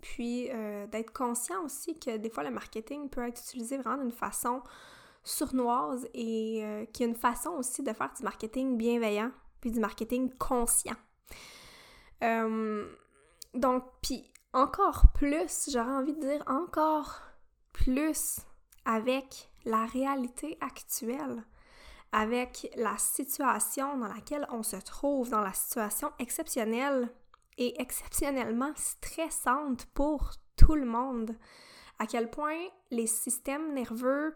puis 0.00 0.48
euh, 0.50 0.86
d'être 0.86 1.12
conscient 1.12 1.64
aussi 1.64 1.98
que 1.98 2.16
des 2.16 2.30
fois 2.30 2.44
le 2.44 2.50
marketing 2.50 3.10
peut 3.10 3.26
être 3.26 3.40
utilisé 3.40 3.78
vraiment 3.78 4.02
d'une 4.02 4.12
façon 4.12 4.62
sournoise 5.24 6.08
et 6.14 6.64
euh, 6.64 6.86
qu'il 6.86 7.04
y 7.04 7.08
a 7.08 7.10
une 7.10 7.18
façon 7.18 7.50
aussi 7.50 7.82
de 7.82 7.92
faire 7.92 8.12
du 8.16 8.22
marketing 8.22 8.78
bienveillant, 8.78 9.32
puis 9.60 9.72
du 9.72 9.80
marketing 9.80 10.32
conscient. 10.38 10.96
donc, 13.54 13.84
puis 14.02 14.30
encore 14.52 15.06
plus, 15.14 15.68
j'aurais 15.70 15.90
envie 15.90 16.14
de 16.14 16.20
dire 16.20 16.44
encore 16.46 17.20
plus 17.72 18.38
avec 18.84 19.50
la 19.64 19.84
réalité 19.84 20.56
actuelle 20.60 21.44
avec 22.12 22.72
la 22.76 22.96
situation 22.98 23.98
dans 23.98 24.08
laquelle 24.08 24.46
on 24.50 24.62
se 24.62 24.76
trouve, 24.76 25.30
dans 25.30 25.42
la 25.42 25.52
situation 25.52 26.10
exceptionnelle 26.18 27.12
et 27.58 27.80
exceptionnellement 27.80 28.72
stressante 28.76 29.86
pour 29.94 30.30
tout 30.56 30.74
le 30.74 30.86
monde. 30.86 31.36
À 31.98 32.06
quel 32.06 32.30
point 32.30 32.58
les 32.90 33.06
systèmes 33.06 33.74
nerveux 33.74 34.34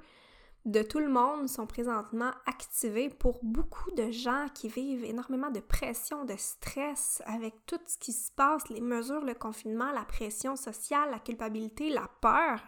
de 0.64 0.82
tout 0.82 1.00
le 1.00 1.08
monde 1.08 1.48
sont 1.48 1.66
présentement 1.66 2.30
activés 2.46 3.08
pour 3.08 3.40
beaucoup 3.42 3.90
de 3.92 4.10
gens 4.10 4.46
qui 4.54 4.68
vivent 4.68 5.04
énormément 5.04 5.50
de 5.50 5.60
pression, 5.60 6.24
de 6.24 6.36
stress 6.36 7.20
avec 7.26 7.54
tout 7.66 7.80
ce 7.86 7.98
qui 7.98 8.12
se 8.12 8.30
passe, 8.30 8.68
les 8.68 8.80
mesures, 8.80 9.24
le 9.24 9.34
confinement, 9.34 9.90
la 9.90 10.04
pression 10.04 10.54
sociale, 10.54 11.10
la 11.10 11.18
culpabilité, 11.18 11.90
la 11.90 12.08
peur. 12.20 12.60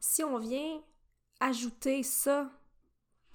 Si 0.00 0.24
on 0.24 0.38
vient 0.38 0.80
ajouter 1.40 2.02
ça 2.02 2.50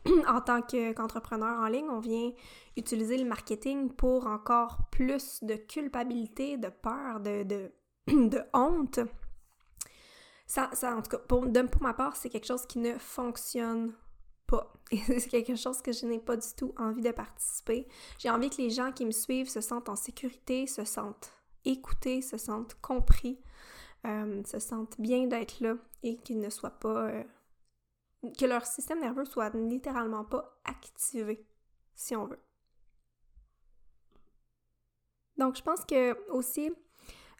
en 0.28 0.42
tant 0.42 0.62
qu'entrepreneur 0.62 1.60
en 1.60 1.68
ligne, 1.68 1.90
on 1.90 2.00
vient 2.00 2.32
utiliser 2.76 3.18
le 3.18 3.26
marketing 3.26 3.92
pour 3.92 4.28
encore 4.28 4.80
plus 4.92 5.44
de 5.44 5.56
culpabilité, 5.56 6.58
de 6.58 6.70
peur, 6.70 7.20
de, 7.20 7.44
de, 7.44 7.72
honte. 8.54 9.00
Ça, 10.46 10.70
ça, 10.74 10.96
en 10.96 11.02
tout 11.02 11.12
cas, 11.12 11.18
pour, 11.18 11.46
pour 11.72 11.82
ma 11.82 11.94
part, 11.94 12.16
c'est 12.16 12.30
quelque 12.30 12.48
chose 12.48 12.66
qui 12.66 12.80
ne 12.80 12.98
fonctionne 12.98 13.94
pas. 14.46 14.74
C'est 14.92 15.28
quelque 15.28 15.56
chose 15.56 15.82
que 15.82 15.92
je 15.92 16.06
n'ai 16.06 16.20
pas 16.20 16.38
du 16.38 16.48
tout 16.56 16.74
envie 16.78 17.02
de 17.02 17.12
participer. 17.12 17.86
J'ai 18.18 18.30
envie 18.30 18.50
que 18.50 18.62
les 18.62 18.70
gens 18.70 18.94
qui 18.94 19.06
me 19.06 19.12
suivent 19.12 19.50
se 19.50 19.60
sentent 19.60 19.90
en 19.90 19.98
sécurité, 19.98 20.68
se 20.68 20.86
sentent 20.86 21.34
écoutés, 21.66 22.22
se 22.22 22.38
sentent 22.38 22.78
compris, 22.82 23.42
euh, 24.06 24.42
se 24.46 24.60
sentent 24.60 24.96
bien 25.02 25.28
d'être 25.28 25.60
là 25.60 25.76
et 26.04 26.16
qu'ils 26.16 26.40
ne 26.40 26.50
soient 26.50 26.80
pas 26.80 27.10
euh, 27.10 27.24
que 28.38 28.46
leur 28.46 28.66
système 28.66 29.00
nerveux 29.00 29.26
soit 29.26 29.50
littéralement 29.56 30.24
pas 30.24 30.60
activé, 30.66 31.46
si 31.96 32.16
on 32.16 32.26
veut. 32.26 32.40
Donc, 35.38 35.56
je 35.56 35.62
pense 35.62 35.86
que 35.86 36.30
aussi, 36.32 36.72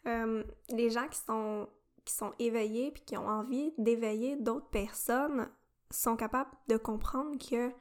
euh, 0.06 0.44
les 0.70 0.90
gens 0.90 1.08
qui 1.08 1.18
sont, 1.18 1.68
qui 2.04 2.14
sont 2.14 2.32
éveillés 2.38 2.92
puis 2.92 3.02
qui 3.04 3.16
ont 3.16 3.28
envie 3.28 3.72
d'éveiller 3.76 4.36
d'autres 4.36 4.68
personnes 4.68 5.48
sont 5.90 6.16
capables 6.16 6.50
de 6.68 6.76
comprendre 6.76 7.36
que 7.38 7.72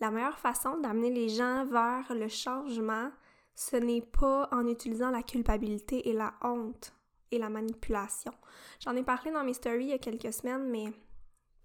la 0.00 0.10
meilleure 0.10 0.38
façon 0.38 0.78
d'amener 0.78 1.10
les 1.10 1.28
gens 1.28 1.64
vers 1.64 2.14
le 2.14 2.28
changement, 2.28 3.10
ce 3.54 3.76
n'est 3.76 4.02
pas 4.02 4.48
en 4.52 4.66
utilisant 4.66 5.10
la 5.10 5.22
culpabilité 5.22 6.08
et 6.08 6.12
la 6.12 6.34
honte 6.42 6.94
et 7.30 7.38
la 7.38 7.48
manipulation. 7.48 8.32
J'en 8.80 8.94
ai 8.94 9.02
parlé 9.02 9.32
dans 9.32 9.42
mes 9.42 9.54
stories 9.54 9.84
il 9.84 9.90
y 9.90 9.94
a 9.94 9.98
quelques 9.98 10.32
semaines, 10.32 10.68
mais 10.68 10.92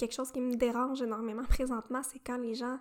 quelque 0.02 0.16
chose 0.16 0.32
qui 0.32 0.42
me 0.42 0.56
dérange 0.56 1.02
énormément 1.02 1.44
présentement, 1.44 2.02
c'est 2.04 2.20
quand 2.20 2.38
les 2.38 2.56
gens 2.56 2.80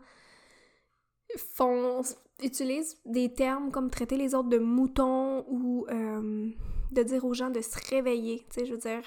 font 1.54 2.02
utilisent 2.42 2.98
des 3.04 3.32
termes 3.32 3.70
comme 3.70 3.90
traiter 3.90 4.16
les 4.16 4.34
autres 4.34 4.48
de 4.48 4.58
moutons 4.58 5.44
ou 5.48 5.86
euh, 5.90 6.50
de 6.90 7.02
dire 7.02 7.24
aux 7.24 7.34
gens 7.34 7.50
de 7.50 7.60
se 7.60 7.76
réveiller. 7.90 8.44
Tu 8.48 8.60
sais, 8.60 8.66
je 8.66 8.72
veux 8.72 8.78
dire, 8.78 9.02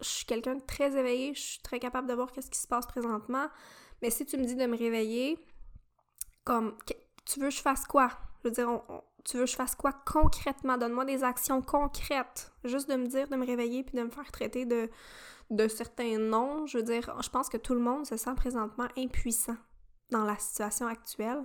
je 0.00 0.06
suis 0.06 0.26
quelqu'un 0.26 0.56
de 0.56 0.60
très 0.60 0.96
éveillé, 0.96 1.34
je 1.34 1.40
suis 1.40 1.62
très 1.62 1.80
capable 1.80 2.06
de 2.06 2.14
voir 2.14 2.30
qu'est-ce 2.30 2.50
qui 2.50 2.58
se 2.58 2.68
passe 2.68 2.86
présentement, 2.86 3.46
mais 4.02 4.10
si 4.10 4.26
tu 4.26 4.36
me 4.36 4.44
dis 4.44 4.54
de 4.54 4.66
me 4.66 4.76
réveiller, 4.76 5.38
comme, 6.44 6.76
tu 7.24 7.40
veux 7.40 7.48
que 7.48 7.54
je 7.54 7.62
fasse 7.62 7.86
quoi? 7.86 8.10
Je 8.42 8.48
veux 8.48 8.54
dire, 8.54 8.82
tu 9.24 9.38
veux 9.38 9.44
que 9.44 9.50
je 9.50 9.56
fasse 9.56 9.74
quoi 9.74 9.92
concrètement? 10.04 10.76
Donne-moi 10.76 11.06
des 11.06 11.24
actions 11.24 11.62
concrètes. 11.62 12.52
Juste 12.64 12.90
de 12.90 12.96
me 12.96 13.06
dire 13.06 13.28
de 13.28 13.36
me 13.36 13.46
réveiller 13.46 13.82
puis 13.82 13.96
de 13.96 14.02
me 14.02 14.10
faire 14.10 14.30
traiter 14.30 14.66
de, 14.66 14.90
de 15.50 15.68
certains 15.68 16.18
noms. 16.18 16.66
Je 16.66 16.78
veux 16.78 16.84
dire, 16.84 17.14
je 17.22 17.28
pense 17.28 17.48
que 17.48 17.56
tout 17.56 17.74
le 17.74 17.80
monde 17.80 18.06
se 18.06 18.16
sent 18.16 18.34
présentement 18.36 18.88
impuissant 18.96 19.56
dans 20.10 20.24
la 20.24 20.36
situation 20.38 20.86
actuelle. 20.86 21.44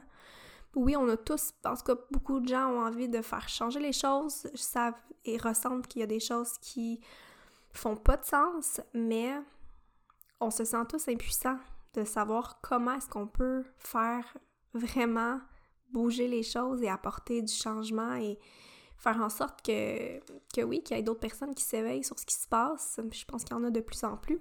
Oui, 0.75 0.96
on 0.96 1.10
a 1.10 1.18
tous, 1.18 1.53
en 1.65 1.75
tout 1.75 1.84
cas, 1.84 1.96
beaucoup 2.12 2.39
de 2.39 2.48
gens 2.48 2.70
ont 2.70 2.82
envie 2.82 3.10
de 3.10 3.22
faire 3.22 3.50
changer 3.50 3.79
les 3.79 3.94
choses, 3.94 4.48
savent 4.53 4.94
et 5.25 5.38
ressentent 5.38 5.88
qu'il 5.88 6.01
y 6.01 6.03
a 6.03 6.08
des 6.08 6.20
choses 6.20 6.58
qui 6.62 7.00
font 7.72 7.96
pas 7.96 8.18
de 8.18 8.25
sens, 8.25 8.79
mais 8.94 9.34
on 10.39 10.51
se 10.51 10.63
sent 10.63 10.86
tous 10.88 11.08
impuissants 11.08 11.58
de 11.94 12.03
savoir 12.03 12.62
comment 12.62 12.94
est-ce 12.94 13.10
qu'on 13.10 13.27
peut 13.27 13.63
faire 13.77 14.38
vraiment 14.74 15.39
bouger 15.91 16.27
les 16.27 16.44
choses 16.44 16.84
et 16.84 16.89
apporter 16.89 17.41
du 17.41 17.53
changement 17.53 18.13
faire 19.00 19.22
en 19.22 19.29
sorte 19.29 19.62
que, 19.62 20.20
que 20.53 20.62
oui, 20.62 20.84
qu'il 20.84 20.98
y 20.98 21.00
ait 21.00 21.03
d'autres 21.03 21.20
personnes 21.20 21.56
qui 21.56 21.63
s'éveillent 21.63 22.03
sur 22.03 22.20
ce 22.20 22.25
qui 22.25 22.36
se 22.36 22.48
passe. 22.48 23.00
Je 23.12 23.25
pense 23.25 23.44
qu'il 23.44 23.56
y 23.56 23.60
en 23.60 23.63
a 23.63 23.72
de 23.72 23.79
plus 23.79 24.03
en 24.03 24.18
plus. 24.18 24.39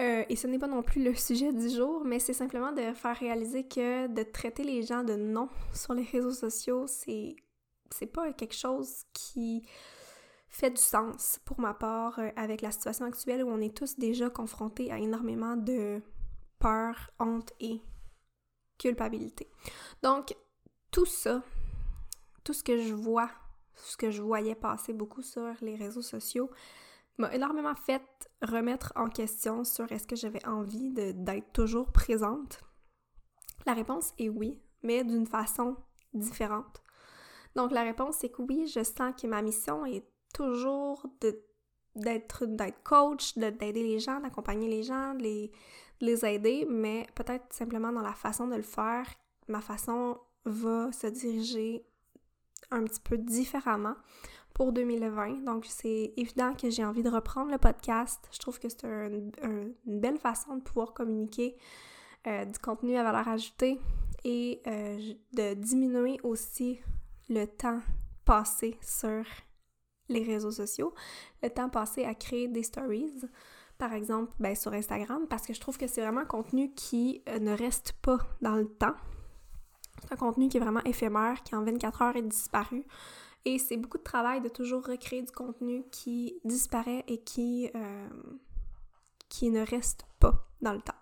Euh, 0.00 0.24
et 0.28 0.36
ce 0.36 0.46
n'est 0.46 0.58
pas 0.58 0.68
non 0.68 0.82
plus 0.82 1.02
le 1.02 1.14
sujet 1.16 1.52
du 1.52 1.70
jour, 1.70 2.04
mais 2.04 2.18
c'est 2.18 2.34
simplement 2.34 2.72
de 2.72 2.92
faire 2.92 3.16
réaliser 3.16 3.66
que 3.66 4.06
de 4.06 4.22
traiter 4.22 4.62
les 4.62 4.82
gens 4.82 5.02
de 5.02 5.14
non 5.14 5.48
sur 5.74 5.94
les 5.94 6.04
réseaux 6.04 6.32
sociaux, 6.32 6.86
c'est, 6.86 7.36
c'est 7.90 8.06
pas 8.06 8.32
quelque 8.32 8.54
chose 8.54 9.04
qui 9.12 9.66
fait 10.50 10.70
du 10.70 10.80
sens 10.80 11.40
pour 11.44 11.60
ma 11.60 11.74
part 11.74 12.18
euh, 12.18 12.30
avec 12.36 12.62
la 12.62 12.70
situation 12.70 13.06
actuelle 13.06 13.42
où 13.44 13.48
on 13.48 13.60
est 13.60 13.76
tous 13.76 13.98
déjà 13.98 14.30
confrontés 14.30 14.90
à 14.90 14.98
énormément 14.98 15.56
de 15.56 16.00
peur, 16.58 17.10
honte 17.18 17.52
et 17.60 17.80
culpabilité. 18.78 19.48
Donc, 20.02 20.34
tout 20.90 21.06
ça, 21.06 21.42
tout 22.48 22.54
ce 22.54 22.64
que 22.64 22.78
je 22.78 22.94
vois 22.94 23.30
ce 23.74 23.98
que 23.98 24.10
je 24.10 24.22
voyais 24.22 24.54
passer 24.54 24.94
beaucoup 24.94 25.20
sur 25.20 25.52
les 25.60 25.76
réseaux 25.76 26.00
sociaux, 26.00 26.50
m'a 27.18 27.34
énormément 27.34 27.74
fait 27.74 28.02
remettre 28.40 28.90
en 28.96 29.10
question 29.10 29.64
sur 29.64 29.92
est-ce 29.92 30.06
que 30.06 30.16
j'avais 30.16 30.44
envie 30.46 30.90
d'être 30.90 31.52
toujours 31.52 31.92
présente. 31.92 32.60
La 33.66 33.74
réponse 33.74 34.14
est 34.18 34.30
oui, 34.30 34.58
mais 34.82 35.04
d'une 35.04 35.26
façon 35.26 35.76
différente. 36.14 36.82
Donc 37.54 37.70
la 37.70 37.82
réponse 37.82 38.16
c'est 38.16 38.30
que 38.30 38.40
oui, 38.40 38.66
je 38.66 38.82
sens 38.82 39.12
que 39.20 39.26
ma 39.26 39.42
mission 39.42 39.84
est 39.84 40.08
toujours 40.32 41.04
d'être 41.96 42.46
coach, 42.82 43.36
d'aider 43.36 43.82
les 43.82 43.98
gens, 43.98 44.20
d'accompagner 44.20 44.70
les 44.70 44.84
gens, 44.84 45.12
de 45.12 45.22
les, 45.22 45.52
les 46.00 46.24
aider, 46.24 46.66
mais 46.66 47.06
peut-être 47.14 47.52
simplement 47.52 47.92
dans 47.92 48.00
la 48.00 48.14
façon 48.14 48.48
de 48.48 48.56
le 48.56 48.62
faire, 48.62 49.06
ma 49.48 49.60
façon 49.60 50.18
va 50.46 50.90
se 50.92 51.08
diriger 51.08 51.84
un 52.70 52.84
petit 52.84 53.00
peu 53.00 53.18
différemment 53.18 53.94
pour 54.54 54.72
2020. 54.72 55.44
Donc, 55.44 55.66
c'est 55.66 56.12
évident 56.16 56.54
que 56.54 56.70
j'ai 56.70 56.84
envie 56.84 57.02
de 57.02 57.10
reprendre 57.10 57.50
le 57.50 57.58
podcast. 57.58 58.28
Je 58.32 58.38
trouve 58.38 58.58
que 58.58 58.68
c'est 58.68 58.84
une 58.84 59.72
belle 59.86 60.18
façon 60.18 60.56
de 60.56 60.62
pouvoir 60.62 60.92
communiquer 60.92 61.56
euh, 62.26 62.44
du 62.44 62.58
contenu 62.58 62.96
à 62.96 63.04
valeur 63.04 63.28
ajoutée 63.28 63.78
et 64.24 64.60
euh, 64.66 64.98
de 65.32 65.54
diminuer 65.54 66.18
aussi 66.24 66.80
le 67.28 67.46
temps 67.46 67.80
passé 68.24 68.76
sur 68.82 69.24
les 70.08 70.22
réseaux 70.24 70.50
sociaux, 70.50 70.92
le 71.42 71.50
temps 71.50 71.68
passé 71.68 72.04
à 72.04 72.14
créer 72.14 72.48
des 72.48 72.62
stories, 72.62 73.14
par 73.78 73.92
exemple 73.92 74.32
ben, 74.40 74.54
sur 74.54 74.72
Instagram, 74.72 75.26
parce 75.28 75.46
que 75.46 75.54
je 75.54 75.60
trouve 75.60 75.78
que 75.78 75.86
c'est 75.86 76.00
vraiment 76.00 76.22
un 76.22 76.26
contenu 76.26 76.72
qui 76.74 77.22
euh, 77.28 77.38
ne 77.38 77.56
reste 77.56 77.92
pas 78.02 78.18
dans 78.40 78.56
le 78.56 78.66
temps. 78.66 78.94
C'est 80.02 80.12
un 80.12 80.16
contenu 80.16 80.48
qui 80.48 80.56
est 80.56 80.60
vraiment 80.60 80.82
éphémère, 80.84 81.42
qui 81.42 81.54
en 81.54 81.64
24 81.64 82.02
heures 82.02 82.16
est 82.16 82.22
disparu. 82.22 82.84
Et 83.44 83.58
c'est 83.58 83.76
beaucoup 83.76 83.98
de 83.98 84.02
travail 84.02 84.40
de 84.40 84.48
toujours 84.48 84.84
recréer 84.84 85.22
du 85.22 85.32
contenu 85.32 85.84
qui 85.90 86.34
disparaît 86.44 87.04
et 87.08 87.18
qui, 87.18 87.70
euh, 87.74 88.08
qui 89.28 89.50
ne 89.50 89.64
reste 89.64 90.06
pas 90.18 90.46
dans 90.60 90.72
le 90.72 90.80
temps. 90.80 90.92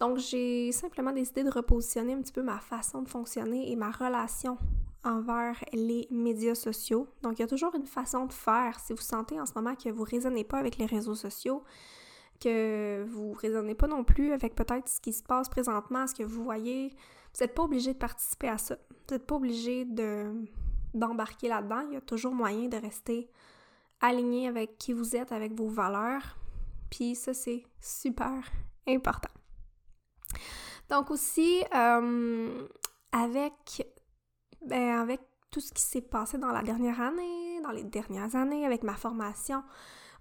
Donc, 0.00 0.18
j'ai 0.18 0.72
simplement 0.72 1.12
décidé 1.12 1.44
de 1.44 1.50
repositionner 1.50 2.14
un 2.14 2.20
petit 2.20 2.32
peu 2.32 2.42
ma 2.42 2.58
façon 2.58 3.02
de 3.02 3.08
fonctionner 3.08 3.70
et 3.70 3.76
ma 3.76 3.90
relation 3.90 4.58
envers 5.04 5.62
les 5.72 6.06
médias 6.10 6.54
sociaux. 6.54 7.08
Donc, 7.22 7.38
il 7.38 7.42
y 7.42 7.44
a 7.44 7.48
toujours 7.48 7.74
une 7.74 7.86
façon 7.86 8.26
de 8.26 8.32
faire. 8.32 8.78
Si 8.80 8.92
vous 8.92 9.02
sentez 9.02 9.40
en 9.40 9.46
ce 9.46 9.52
moment 9.54 9.74
que 9.74 9.88
vous 9.90 10.04
ne 10.04 10.10
raisonnez 10.10 10.44
pas 10.44 10.58
avec 10.58 10.78
les 10.78 10.86
réseaux 10.86 11.14
sociaux, 11.14 11.62
que 12.40 13.04
vous 13.08 13.30
ne 13.30 13.36
raisonnez 13.36 13.74
pas 13.74 13.86
non 13.86 14.04
plus 14.04 14.32
avec 14.32 14.54
peut-être 14.54 14.88
ce 14.88 15.00
qui 15.00 15.12
se 15.12 15.22
passe 15.22 15.48
présentement, 15.48 16.06
ce 16.06 16.14
que 16.14 16.24
vous 16.24 16.42
voyez, 16.42 16.92
vous 17.34 17.44
n'êtes 17.44 17.54
pas 17.54 17.62
obligé 17.64 17.92
de 17.92 17.98
participer 17.98 18.48
à 18.48 18.58
ça. 18.58 18.76
Vous 18.90 19.14
n'êtes 19.14 19.26
pas 19.26 19.34
obligé 19.34 19.84
de, 19.84 20.46
d'embarquer 20.94 21.48
là-dedans. 21.48 21.80
Il 21.88 21.94
y 21.94 21.96
a 21.96 22.00
toujours 22.00 22.34
moyen 22.34 22.68
de 22.68 22.76
rester 22.76 23.28
aligné 24.00 24.48
avec 24.48 24.78
qui 24.78 24.92
vous 24.92 25.16
êtes, 25.16 25.32
avec 25.32 25.52
vos 25.52 25.68
valeurs. 25.68 26.36
Puis 26.90 27.14
ça, 27.14 27.34
c'est 27.34 27.64
super 27.80 28.40
important. 28.86 29.30
Donc 30.90 31.10
aussi, 31.10 31.64
euh, 31.74 32.68
avec 33.10 33.84
ben, 34.66 34.98
avec 34.98 35.20
tout 35.50 35.60
ce 35.60 35.72
qui 35.72 35.82
s'est 35.82 36.00
passé 36.00 36.38
dans 36.38 36.50
la 36.50 36.62
dernière 36.62 37.00
année, 37.00 37.60
dans 37.62 37.70
les 37.70 37.84
dernières 37.84 38.34
années, 38.34 38.64
avec 38.66 38.82
ma 38.82 38.94
formation 38.94 39.62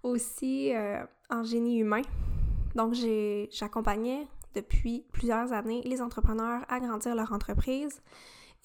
aussi 0.03 0.73
euh, 0.75 1.03
en 1.29 1.43
génie 1.43 1.79
humain. 1.79 2.01
Donc, 2.75 2.93
j'accompagnais 3.51 4.27
depuis 4.55 5.05
plusieurs 5.11 5.53
années 5.53 5.81
les 5.83 6.01
entrepreneurs 6.01 6.65
à 6.69 6.79
grandir 6.79 7.15
leur 7.15 7.31
entreprise. 7.31 8.01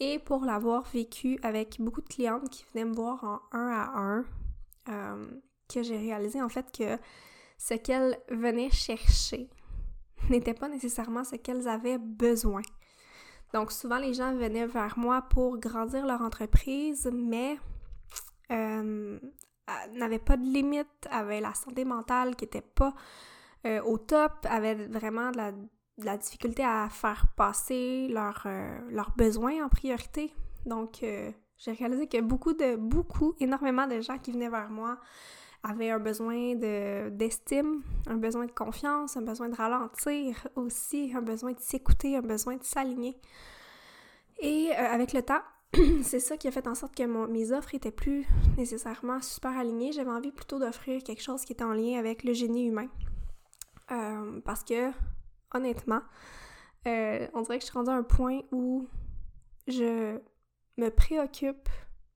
Et 0.00 0.18
pour 0.18 0.44
l'avoir 0.44 0.84
vécu 0.92 1.38
avec 1.42 1.80
beaucoup 1.80 2.00
de 2.00 2.08
clientes 2.08 2.48
qui 2.50 2.64
venaient 2.72 2.84
me 2.84 2.94
voir 2.94 3.24
en 3.24 3.40
un 3.52 3.68
à 3.68 3.98
un, 3.98 4.24
euh, 4.88 5.26
que 5.68 5.82
j'ai 5.82 5.98
réalisé 5.98 6.40
en 6.40 6.48
fait 6.48 6.70
que 6.76 6.98
ce 7.58 7.74
qu'elles 7.74 8.16
venaient 8.30 8.70
chercher 8.70 9.50
n'était 10.30 10.54
pas 10.54 10.68
nécessairement 10.68 11.24
ce 11.24 11.36
qu'elles 11.36 11.66
avaient 11.66 11.98
besoin. 11.98 12.62
Donc 13.52 13.72
souvent 13.72 13.98
les 13.98 14.14
gens 14.14 14.34
venaient 14.34 14.66
vers 14.66 14.98
moi 14.98 15.22
pour 15.22 15.58
grandir 15.58 16.06
leur 16.06 16.20
entreprise, 16.22 17.10
mais 17.12 17.58
euh, 18.50 19.18
n'avaient 19.92 20.18
pas 20.18 20.36
de 20.36 20.44
limite, 20.44 21.08
avaient 21.10 21.40
la 21.40 21.54
santé 21.54 21.84
mentale 21.84 22.36
qui 22.36 22.44
n'était 22.44 22.62
pas 22.62 22.94
euh, 23.66 23.82
au 23.82 23.98
top, 23.98 24.32
avaient 24.48 24.74
vraiment 24.74 25.30
de 25.30 25.36
la, 25.38 25.52
difficulté 25.98 26.64
à 26.64 26.88
faire 26.90 27.26
passer 27.36 28.08
euh, 28.10 28.78
leurs 28.90 29.12
besoins 29.16 29.64
en 29.64 29.68
priorité. 29.68 30.32
Donc 30.66 31.00
j'ai 31.00 31.72
réalisé 31.72 32.06
que 32.06 32.20
beaucoup 32.20 32.52
de, 32.52 32.76
beaucoup, 32.76 33.34
énormément 33.40 33.86
de 33.86 34.00
gens 34.00 34.18
qui 34.18 34.32
venaient 34.32 34.48
vers 34.48 34.70
moi 34.70 34.98
avaient 35.62 35.90
un 35.90 35.98
besoin 35.98 36.54
d'estime, 36.54 37.82
un 38.06 38.16
besoin 38.16 38.46
de 38.46 38.52
confiance, 38.52 39.16
un 39.16 39.22
besoin 39.22 39.48
de 39.48 39.56
ralentir 39.56 40.46
aussi, 40.56 41.12
un 41.14 41.22
besoin 41.22 41.52
de 41.52 41.60
s'écouter, 41.60 42.16
un 42.16 42.22
besoin 42.22 42.56
de 42.56 42.64
s'aligner. 42.64 43.16
Et 44.40 44.70
euh, 44.70 44.92
avec 44.92 45.12
le 45.12 45.22
temps, 45.22 45.42
c'est 46.02 46.20
ça 46.20 46.36
qui 46.36 46.48
a 46.48 46.50
fait 46.50 46.66
en 46.68 46.74
sorte 46.74 46.94
que 46.94 47.02
mes 47.26 47.52
offres 47.52 47.74
étaient 47.74 47.90
plus 47.90 48.26
nécessairement 48.56 49.20
super 49.20 49.56
alignées. 49.56 49.92
J'avais 49.92 50.10
envie 50.10 50.32
plutôt 50.32 50.58
d'offrir 50.58 51.02
quelque 51.02 51.22
chose 51.22 51.44
qui 51.44 51.52
était 51.52 51.64
en 51.64 51.72
lien 51.72 51.98
avec 51.98 52.24
le 52.24 52.32
génie 52.32 52.66
humain. 52.66 52.88
Euh, 53.90 54.40
parce 54.44 54.64
que, 54.64 54.90
honnêtement, 55.54 56.02
euh, 56.86 57.26
on 57.34 57.42
dirait 57.42 57.58
que 57.58 57.64
je 57.64 57.70
suis 57.70 57.78
rendue 57.78 57.90
à 57.90 57.94
un 57.94 58.02
point 58.02 58.40
où 58.52 58.88
je 59.66 60.18
me 60.76 60.88
préoccupe 60.90 61.68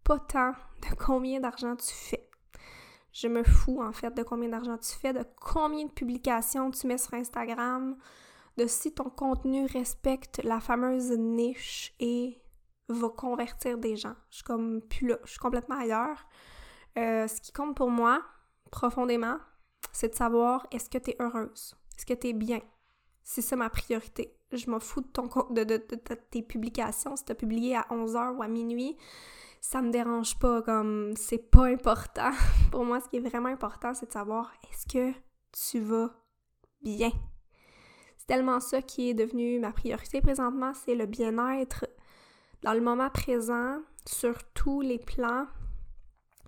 pas 0.05 0.19
tant 0.19 0.53
de 0.53 0.95
combien 0.97 1.41
d'argent 1.41 1.77
tu 1.77 1.93
fais. 1.93 2.29
Je 3.13 3.29
me 3.29 3.43
fous 3.43 3.83
en 3.83 3.93
fait 3.93 4.15
de 4.15 4.23
combien 4.23 4.49
d'argent 4.49 4.79
tu 4.79 4.95
fais, 4.95 5.13
de 5.13 5.25
combien 5.41 5.85
de 5.85 5.91
publications 5.91 6.71
tu 6.71 6.87
mets 6.87 6.99
sur 6.99 7.15
Instagram, 7.15 7.97
de 8.57 8.67
si 8.67 8.95
ton 8.95 9.11
contenu 9.11 9.67
respecte 9.67 10.43
la 10.45 10.61
fameuse 10.61 11.11
niche 11.11 11.95
et 12.01 12.41
va 12.89 13.09
convertir 13.11 13.79
des 13.79 13.97
gens. 13.97 14.15
Je 14.31 14.37
suis 14.37 14.45
comme 14.45 14.81
plus 14.83 15.09
là, 15.09 15.19
je 15.25 15.31
suis 15.31 15.39
complètement 15.39 15.79
ailleurs. 15.79 16.27
Euh, 16.99 17.27
ce 17.27 17.41
qui 17.41 17.53
compte 17.53 17.77
pour 17.77 17.91
moi, 17.91 18.23
profondément, 18.71 19.39
c'est 19.93 20.09
de 20.09 20.15
savoir 20.15 20.67
est-ce 20.71 20.89
que 20.89 20.99
tu 20.99 21.11
es 21.11 21.17
heureuse, 21.21 21.75
est-ce 21.97 22.07
que 22.07 22.15
tu 22.15 22.29
es 22.29 22.33
bien? 22.33 22.61
C'est 23.25 23.43
ça 23.43 23.57
ma 23.57 23.71
priorité. 23.71 24.35
Je 24.53 24.71
m'en 24.71 24.81
fous 24.81 25.01
de, 25.01 25.07
ton, 25.07 25.29
de, 25.51 25.65
de, 25.65 25.77
de, 25.77 26.15
tes 26.31 26.43
publications. 26.43 27.17
Si 27.17 27.25
tu 27.25 27.33
as 27.33 27.35
publié 27.35 27.77
à 27.77 27.87
11h 27.91 28.37
ou 28.37 28.43
à 28.43 28.49
minuit, 28.49 28.97
ça 29.61 29.81
me 29.81 29.91
dérange 29.91 30.39
pas, 30.39 30.63
comme 30.63 31.15
c'est 31.17 31.51
pas 31.51 31.67
important. 31.67 32.31
Pour 32.71 32.85
moi, 32.85 33.01
ce 33.01 33.09
qui 33.09 33.17
est 33.17 33.29
vraiment 33.29 33.49
important, 33.49 33.95
c'est 33.95 34.07
de 34.07 34.13
savoir 34.13 34.53
est-ce 34.71 34.87
que 34.87 35.13
tu 35.53 35.81
vas 35.81 36.11
bien? 36.83 37.13
C'est 38.19 38.27
tellement 38.27 38.61
ça 38.61 38.83
qui 38.83 39.11
est 39.11 39.15
devenu 39.15 39.59
ma 39.59 39.73
priorité 39.73 40.21
présentement, 40.21 40.73
c'est 40.75 40.95
le 40.95 41.07
bien-être 41.07 41.87
dans 42.63 42.75
le 42.75 42.81
moment 42.81 43.11
présent, 43.11 43.81
sur 44.07 44.37
tous 44.55 44.81
les 44.81 44.99
plans. 44.99 45.47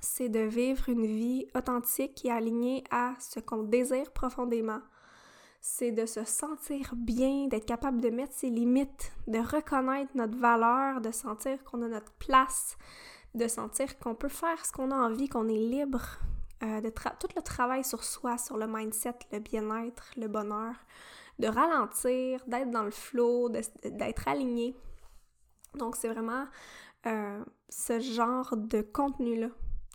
C'est 0.00 0.28
de 0.28 0.40
vivre 0.40 0.88
une 0.88 1.06
vie 1.06 1.46
authentique 1.54 2.24
et 2.24 2.30
alignée 2.30 2.84
à 2.90 3.14
ce 3.18 3.40
qu'on 3.40 3.62
désire 3.62 4.12
profondément. 4.12 4.80
C'est 5.66 5.92
de 5.92 6.04
se 6.04 6.24
sentir 6.24 6.92
bien, 6.94 7.46
d'être 7.46 7.64
capable 7.64 8.02
de 8.02 8.10
mettre 8.10 8.34
ses 8.34 8.50
limites, 8.50 9.12
de 9.26 9.38
reconnaître 9.38 10.10
notre 10.14 10.36
valeur, 10.36 11.00
de 11.00 11.10
sentir 11.10 11.64
qu'on 11.64 11.80
a 11.80 11.88
notre 11.88 12.12
place, 12.12 12.76
de 13.34 13.48
sentir 13.48 13.98
qu'on 13.98 14.14
peut 14.14 14.28
faire 14.28 14.62
ce 14.66 14.72
qu'on 14.72 14.90
a 14.90 14.94
envie, 14.94 15.26
qu'on 15.26 15.48
est 15.48 15.56
libre, 15.56 16.18
euh, 16.62 16.82
de 16.82 16.90
tout 16.90 17.28
le 17.34 17.40
travail 17.40 17.82
sur 17.82 18.04
soi, 18.04 18.36
sur 18.36 18.58
le 18.58 18.66
mindset, 18.66 19.14
le 19.32 19.38
bien-être, 19.38 20.10
le 20.18 20.28
bonheur, 20.28 20.74
de 21.38 21.48
ralentir, 21.48 22.44
d'être 22.46 22.70
dans 22.70 22.84
le 22.84 22.90
flow, 22.90 23.48
d'être 23.48 24.28
aligné. 24.28 24.76
Donc 25.78 25.96
c'est 25.96 26.08
vraiment 26.08 26.44
euh, 27.06 27.42
ce 27.70 28.00
genre 28.00 28.54
de 28.54 28.82
contenu-là 28.82 29.48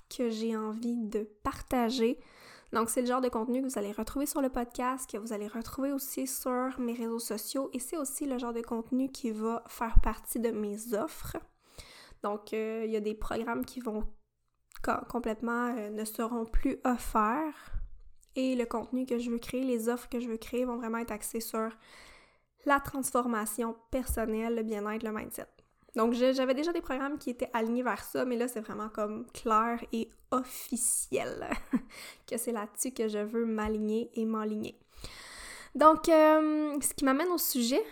que 0.10 0.32
j'ai 0.32 0.58
envie 0.58 0.98
de 0.98 1.30
partager. 1.44 2.18
Donc 2.72 2.90
c'est 2.90 3.02
le 3.02 3.08
genre 3.08 3.22
de 3.22 3.30
contenu 3.30 3.62
que 3.62 3.68
vous 3.68 3.80
allez 3.80 3.92
retrouver 3.92 4.26
sur 4.26 4.42
le 4.42 4.50
podcast, 4.50 5.10
que 5.10 5.18
vous 5.18 5.34
allez 5.34 5.48
retrouver 5.48 5.92
aussi 5.92 6.28
sur 6.28 6.80
mes 6.80 6.94
réseaux 6.94 7.20
sociaux 7.20 7.70
et 7.74 7.80
c'est 7.80 7.98
aussi 7.98 8.26
le 8.26 8.38
genre 8.38 8.54
de 8.54 8.62
contenu 8.62 9.12
qui 9.12 9.32
va 9.32 9.64
faire 9.68 10.00
partie 10.02 10.40
de 10.40 10.52
mes 10.52 10.94
offres. 10.94 11.38
Donc, 12.22 12.54
euh, 12.54 12.84
il 12.86 12.92
y 12.92 12.98
a 12.98 13.02
des 13.02 13.16
programmes 13.16 13.66
qui 13.66 13.80
vont 13.80 14.04
complètement 15.10 15.76
euh, 15.78 15.90
ne 15.90 16.06
seront 16.06 16.46
plus 16.46 16.78
offerts. 16.84 17.74
Et 18.36 18.56
le 18.56 18.66
contenu 18.66 19.06
que 19.06 19.18
je 19.20 19.30
veux 19.32 19.40
créer, 19.40 19.64
les 19.64 19.90
offres 19.90 20.08
que 20.08 20.20
je 20.20 20.30
veux 20.30 20.38
créer 20.38 20.66
vont 20.66 20.78
vraiment 20.78 21.00
être 21.00 21.12
axées 21.12 21.42
sur 21.42 21.70
la 22.66 22.80
transformation 22.80 23.76
personnelle, 23.92 24.56
le 24.56 24.64
bien-être, 24.64 25.04
le 25.04 25.12
mindset. 25.12 25.48
Donc, 25.96 26.14
j'avais 26.14 26.54
déjà 26.54 26.72
des 26.72 26.82
programmes 26.82 27.18
qui 27.18 27.32
étaient 27.32 27.50
alignés 27.54 27.84
vers 27.84 28.04
ça, 28.04 28.26
mais 28.26 28.38
là, 28.38 28.48
c'est 28.48 28.60
vraiment 28.60 28.90
comme 28.90 29.26
clair 29.32 29.84
et 29.92 30.10
officiel 30.32 31.50
que 32.28 32.38
c'est 32.38 32.52
là-dessus 32.52 32.92
que 32.92 33.08
je 33.08 33.20
veux 33.20 33.46
m'aligner 33.46 34.12
et 34.14 34.26
m'aligner. 34.26 34.80
Donc, 35.76 36.10
euh, 36.10 36.78
ce 36.82 36.94
qui 36.94 37.06
m'amène 37.06 37.30
au 37.30 37.38
sujet, 37.38 37.84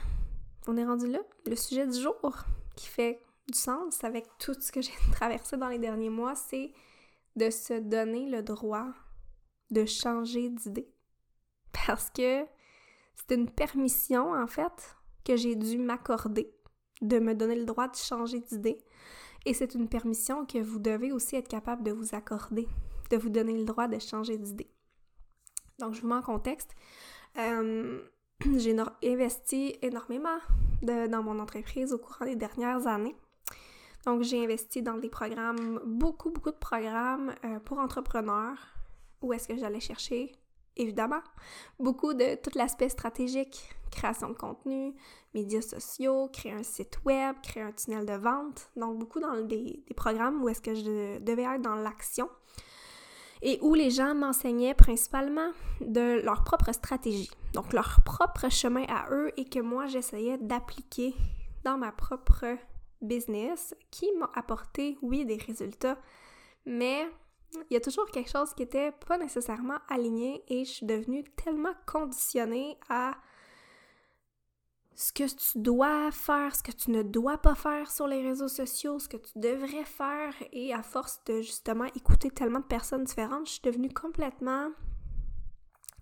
on 0.67 0.77
est 0.77 0.85
rendu 0.85 1.07
là, 1.07 1.19
le 1.45 1.55
sujet 1.55 1.87
du 1.87 1.99
jour, 1.99 2.45
qui 2.75 2.87
fait 2.87 3.21
du 3.47 3.57
sens 3.57 4.03
avec 4.03 4.25
tout 4.37 4.55
ce 4.59 4.71
que 4.71 4.81
j'ai 4.81 4.93
traversé 5.11 5.57
dans 5.57 5.69
les 5.69 5.79
derniers 5.79 6.09
mois, 6.09 6.35
c'est 6.35 6.71
de 7.35 7.49
se 7.49 7.79
donner 7.79 8.29
le 8.29 8.41
droit 8.41 8.87
de 9.69 9.85
changer 9.85 10.49
d'idée. 10.49 10.89
Parce 11.85 12.09
que 12.09 12.45
c'est 13.15 13.35
une 13.35 13.49
permission, 13.49 14.33
en 14.33 14.47
fait, 14.47 14.95
que 15.23 15.35
j'ai 15.35 15.55
dû 15.55 15.77
m'accorder 15.77 16.53
de 17.01 17.19
me 17.19 17.33
donner 17.33 17.55
le 17.55 17.65
droit 17.65 17.87
de 17.87 17.95
changer 17.95 18.39
d'idée. 18.39 18.83
Et 19.45 19.53
c'est 19.53 19.75
une 19.75 19.87
permission 19.87 20.45
que 20.45 20.57
vous 20.57 20.79
devez 20.79 21.11
aussi 21.11 21.35
être 21.35 21.47
capable 21.47 21.83
de 21.83 21.91
vous 21.91 22.15
accorder, 22.15 22.67
de 23.09 23.17
vous 23.17 23.29
donner 23.29 23.57
le 23.57 23.65
droit 23.65 23.87
de 23.87 23.99
changer 23.99 24.37
d'idée. 24.37 24.69
Donc, 25.79 25.93
je 25.93 26.01
vous 26.01 26.07
mets 26.07 26.15
en 26.15 26.21
contexte. 26.21 26.71
Euh, 27.37 28.01
j'ai 28.57 28.75
investi 29.03 29.75
énormément 29.81 30.39
dans 30.81 31.23
mon 31.23 31.39
entreprise 31.39 31.93
au 31.93 31.97
courant 31.97 32.25
des 32.25 32.35
dernières 32.35 32.87
années. 32.87 33.15
Donc, 34.05 34.23
j'ai 34.23 34.43
investi 34.43 34.81
dans 34.81 34.97
des 34.97 35.09
programmes, 35.09 35.79
beaucoup, 35.85 36.29
beaucoup 36.29 36.51
de 36.51 36.57
programmes 36.57 37.33
euh, 37.43 37.59
pour 37.59 37.79
entrepreneurs, 37.79 38.57
où 39.21 39.33
est-ce 39.33 39.47
que 39.47 39.57
j'allais 39.57 39.79
chercher, 39.79 40.31
évidemment, 40.77 41.21
beaucoup 41.79 42.13
de 42.13 42.35
tout 42.35 42.51
l'aspect 42.55 42.89
stratégique, 42.89 43.69
création 43.91 44.29
de 44.29 44.33
contenu, 44.33 44.93
médias 45.33 45.61
sociaux, 45.61 46.29
créer 46.31 46.53
un 46.53 46.63
site 46.63 46.99
web, 47.05 47.35
créer 47.43 47.63
un 47.63 47.71
tunnel 47.71 48.05
de 48.05 48.13
vente. 48.13 48.69
Donc, 48.75 48.97
beaucoup 48.97 49.19
dans 49.19 49.41
des, 49.41 49.83
programmes 49.95 50.43
où 50.43 50.49
est-ce 50.49 50.61
que 50.61 50.75
je 50.75 51.19
devais 51.19 51.43
être 51.43 51.61
dans 51.61 51.75
l'action 51.75 52.29
et 53.43 53.59
où 53.61 53.75
les 53.75 53.91
gens 53.91 54.15
m'enseignaient 54.15 54.73
principalement 54.73 55.51
de 55.79 56.21
leur 56.23 56.43
propre 56.43 56.71
stratégie, 56.71 57.29
donc 57.53 57.71
leur 57.71 58.01
propre 58.03 58.49
chemin 58.49 58.83
à 58.89 59.11
eux 59.11 59.31
et 59.37 59.45
que 59.45 59.59
moi 59.59 59.85
j'essayais 59.85 60.39
d'appliquer 60.39 61.13
dans 61.63 61.77
ma 61.77 61.91
propre 61.91 62.57
business 63.01 63.75
qui 63.91 64.11
m'a 64.17 64.31
apporté, 64.33 64.97
oui, 65.03 65.23
des 65.23 65.37
résultats, 65.37 65.99
mais 66.65 67.07
il 67.53 67.73
y 67.73 67.77
a 67.77 67.81
toujours 67.81 68.05
quelque 68.07 68.29
chose 68.29 68.53
qui 68.53 68.63
était 68.63 68.91
pas 68.91 69.17
nécessairement 69.17 69.79
aligné 69.89 70.43
et 70.47 70.65
je 70.65 70.71
suis 70.71 70.85
devenue 70.85 71.23
tellement 71.35 71.73
conditionnée 71.85 72.77
à 72.89 73.15
ce 74.95 75.13
que 75.13 75.23
tu 75.23 75.59
dois 75.59 76.11
faire, 76.11 76.55
ce 76.55 76.63
que 76.63 76.71
tu 76.71 76.89
ne 76.89 77.03
dois 77.03 77.37
pas 77.37 77.53
faire 77.53 77.91
sur 77.91 78.07
les 78.07 78.21
réseaux 78.21 78.47
sociaux, 78.47 78.97
ce 78.97 79.07
que 79.07 79.17
tu 79.17 79.37
devrais 79.37 79.85
faire. 79.85 80.33
Et 80.51 80.73
à 80.73 80.81
force 80.81 81.23
de 81.25 81.41
justement 81.41 81.85
écouter 81.95 82.31
tellement 82.31 82.61
de 82.61 82.65
personnes 82.65 83.03
différentes, 83.03 83.45
je 83.45 83.51
suis 83.51 83.61
devenue 83.61 83.93
complètement 83.93 84.71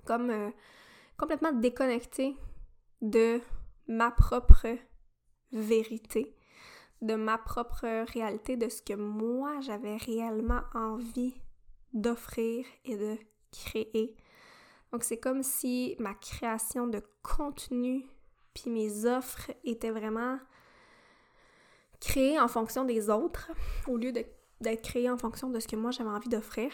comme 0.05 0.29
euh, 0.29 0.49
complètement 1.17 1.51
déconnectée 1.51 2.37
de 3.01 3.41
ma 3.87 4.11
propre 4.11 4.77
vérité, 5.51 6.35
de 7.01 7.15
ma 7.15 7.37
propre 7.37 8.05
réalité, 8.11 8.57
de 8.57 8.69
ce 8.69 8.81
que 8.81 8.93
moi 8.93 9.59
j'avais 9.61 9.97
réellement 9.97 10.61
envie 10.73 11.35
d'offrir 11.93 12.65
et 12.83 12.97
de 12.97 13.17
créer. 13.51 14.15
Donc 14.91 15.03
c'est 15.03 15.19
comme 15.19 15.43
si 15.43 15.95
ma 15.99 16.13
création 16.13 16.87
de 16.87 17.01
contenu 17.21 18.05
puis 18.55 18.71
mes 18.71 19.05
offres 19.05 19.51
étaient 19.63 19.91
vraiment 19.91 20.39
créées 21.99 22.39
en 22.39 22.47
fonction 22.47 22.85
des 22.85 23.09
autres 23.09 23.51
au 23.87 23.97
lieu 23.97 24.11
d'être 24.11 24.81
créées 24.81 25.09
en 25.09 25.17
fonction 25.17 25.49
de 25.49 25.59
ce 25.59 25.67
que 25.67 25.75
moi 25.75 25.91
j'avais 25.91 26.09
envie 26.09 26.29
d'offrir. 26.29 26.71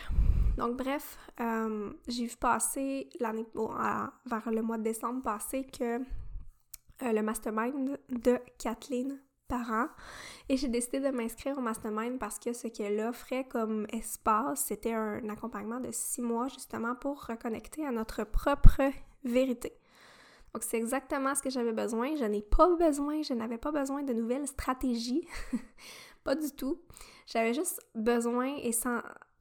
Donc 0.58 0.78
bref, 0.78 1.18
euh, 1.40 1.92
j'ai 2.08 2.26
vu 2.26 2.36
passer 2.36 3.10
l'année 3.20 3.48
vers 3.54 4.52
le 4.52 4.62
mois 4.62 4.78
de 4.78 4.84
décembre 4.84 5.24
passé 5.24 5.66
que 5.66 6.00
euh, 6.00 7.12
le 7.12 7.22
mastermind 7.22 7.98
de 8.10 8.38
Kathleen 8.60 9.20
Parent 9.52 9.88
et 10.48 10.56
j'ai 10.56 10.70
décidé 10.70 11.02
de 11.02 11.10
m'inscrire 11.10 11.58
au 11.58 11.62
mastermind 11.62 12.18
parce 12.18 12.40
que 12.40 12.54
ce 12.54 12.70
qu'elle 12.70 13.02
offrait 13.02 13.44
comme 13.50 13.86
espace, 13.92 14.62
c'était 14.62 14.94
un 14.94 15.28
accompagnement 15.28 15.82
de 15.82 15.90
six 15.92 16.22
mois 16.22 16.48
justement 16.48 16.96
pour 16.96 17.26
reconnecter 17.26 17.86
à 17.86 17.92
notre 17.92 18.24
propre 18.24 18.82
vérité. 19.26 19.74
Donc, 20.54 20.64
c'est 20.64 20.78
exactement 20.78 21.36
ce 21.36 21.42
que 21.42 21.50
j'avais 21.50 21.74
besoin. 21.74 22.16
Je 22.16 22.24
n'ai 22.24 22.42
pas 22.42 22.74
besoin, 22.78 23.22
je 23.24 23.34
n'avais 23.34 23.58
pas 23.58 23.72
besoin 23.74 24.04
de 24.04 24.14
nouvelles 24.14 24.48
stratégies. 24.48 25.28
pas 26.24 26.36
du 26.36 26.50
tout. 26.52 26.80
J'avais 27.28 27.54
juste 27.54 27.82
besoin 27.94 28.56
et 28.56 28.72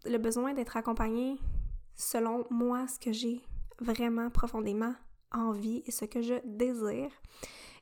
le 0.07 0.19
besoin 0.19 0.55
d'être 0.55 0.77
accompagnée 0.77 1.39
selon 1.95 2.47
moi, 2.51 2.89
ce 2.89 2.99
que 2.99 3.13
j'ai 3.13 3.43
vraiment 3.79 4.29
profondément 4.29 4.95
envie 5.33 5.85
et 5.87 5.93
ce 5.93 6.05
que 6.05 6.21
je 6.21 6.35
désire. 6.45 7.13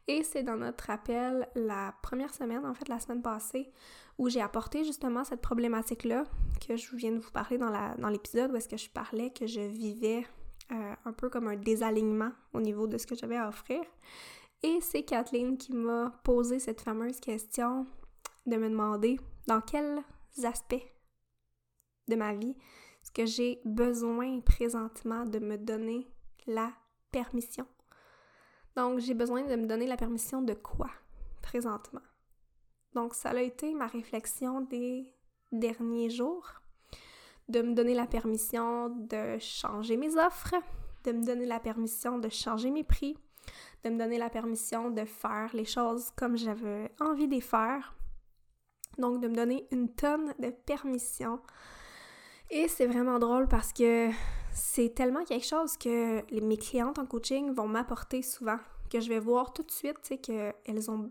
Et 0.08 0.22
c'est 0.22 0.42
dans 0.42 0.56
notre 0.56 0.88
appel 0.88 1.48
la 1.54 1.94
première 2.02 2.32
semaine, 2.34 2.64
en 2.64 2.72
fait 2.72 2.88
la 2.88 2.98
semaine 2.98 3.20
passée, 3.20 3.70
où 4.16 4.30
j'ai 4.30 4.40
apporté 4.40 4.82
justement 4.82 5.22
cette 5.22 5.42
problématique-là 5.42 6.24
que 6.66 6.76
je 6.76 6.96
viens 6.96 7.12
de 7.12 7.18
vous 7.18 7.30
parler 7.30 7.58
dans 7.58 8.08
l'épisode 8.08 8.50
où 8.50 8.56
est-ce 8.56 8.68
que 8.68 8.78
je 8.78 8.88
parlais 8.88 9.30
que 9.30 9.46
je 9.46 9.60
vivais 9.60 10.26
euh, 10.72 10.94
un 11.04 11.12
peu 11.12 11.28
comme 11.28 11.46
un 11.48 11.56
désalignement 11.56 12.32
au 12.54 12.60
niveau 12.60 12.86
de 12.86 12.96
ce 12.96 13.06
que 13.06 13.14
j'avais 13.14 13.36
à 13.36 13.48
offrir. 13.48 13.80
Et 14.62 14.80
c'est 14.80 15.02
Kathleen 15.02 15.56
qui 15.56 15.72
m'a 15.72 16.10
posé 16.24 16.58
cette 16.58 16.80
fameuse 16.80 17.20
question 17.20 17.86
de 18.46 18.56
me 18.56 18.68
demander 18.68 19.20
dans 19.46 19.60
quels 19.60 20.02
aspects 20.42 20.86
de 22.08 22.16
ma 22.16 22.34
vie 22.34 22.56
est-ce 23.02 23.12
que 23.12 23.26
j'ai 23.26 23.60
besoin 23.64 24.40
présentement 24.40 25.24
de 25.24 25.38
me 25.38 25.56
donner 25.56 26.06
la 26.46 26.72
permission. 27.10 27.66
Donc, 28.78 29.00
j'ai 29.00 29.14
besoin 29.14 29.42
de 29.42 29.56
me 29.56 29.66
donner 29.66 29.88
la 29.88 29.96
permission 29.96 30.40
de 30.40 30.54
quoi 30.54 30.88
présentement? 31.42 32.06
Donc, 32.94 33.12
ça 33.12 33.30
a 33.30 33.40
été 33.40 33.74
ma 33.74 33.88
réflexion 33.88 34.60
des 34.60 35.12
derniers 35.50 36.10
jours 36.10 36.46
de 37.48 37.60
me 37.60 37.74
donner 37.74 37.94
la 37.94 38.06
permission 38.06 38.88
de 38.90 39.36
changer 39.40 39.96
mes 39.96 40.16
offres, 40.16 40.54
de 41.02 41.10
me 41.10 41.24
donner 41.24 41.44
la 41.44 41.58
permission 41.58 42.18
de 42.18 42.28
changer 42.28 42.70
mes 42.70 42.84
prix, 42.84 43.18
de 43.82 43.90
me 43.90 43.98
donner 43.98 44.16
la 44.16 44.30
permission 44.30 44.92
de 44.92 45.04
faire 45.04 45.50
les 45.54 45.64
choses 45.64 46.12
comme 46.14 46.36
j'avais 46.36 46.92
envie 47.00 47.26
de 47.26 47.34
les 47.34 47.40
faire. 47.40 47.96
Donc, 48.96 49.20
de 49.20 49.26
me 49.26 49.34
donner 49.34 49.66
une 49.72 49.92
tonne 49.92 50.34
de 50.38 50.50
permission. 50.50 51.40
Et 52.48 52.68
c'est 52.68 52.86
vraiment 52.86 53.18
drôle 53.18 53.48
parce 53.48 53.72
que 53.72 54.12
c'est 54.58 54.94
tellement 54.94 55.24
quelque 55.24 55.46
chose 55.46 55.76
que 55.76 56.22
mes 56.40 56.56
clientes 56.56 56.98
en 56.98 57.06
coaching 57.06 57.52
vont 57.52 57.68
m'apporter 57.68 58.22
souvent, 58.22 58.58
que 58.90 59.00
je 59.00 59.08
vais 59.08 59.20
voir 59.20 59.52
tout 59.52 59.62
de 59.62 59.70
suite, 59.70 60.00
tu 60.02 60.08
sais, 60.08 60.18
qu'elles 60.18 60.54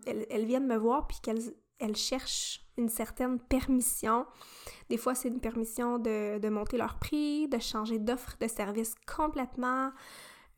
elles, 0.05 0.45
viennent 0.45 0.67
me 0.67 0.75
voir 0.75 1.07
puis 1.07 1.17
qu'elles 1.21 1.53
elles 1.79 1.95
cherchent 1.95 2.65
une 2.77 2.89
certaine 2.89 3.39
permission. 3.39 4.25
Des 4.89 4.97
fois, 4.97 5.15
c'est 5.15 5.29
une 5.29 5.39
permission 5.39 5.97
de, 5.99 6.49
monter 6.49 6.77
leur 6.77 6.99
prix, 6.99 7.47
de 7.47 7.59
changer 7.59 7.99
d'offre 7.99 8.35
de 8.39 8.47
service 8.47 8.95
complètement. 9.05 9.91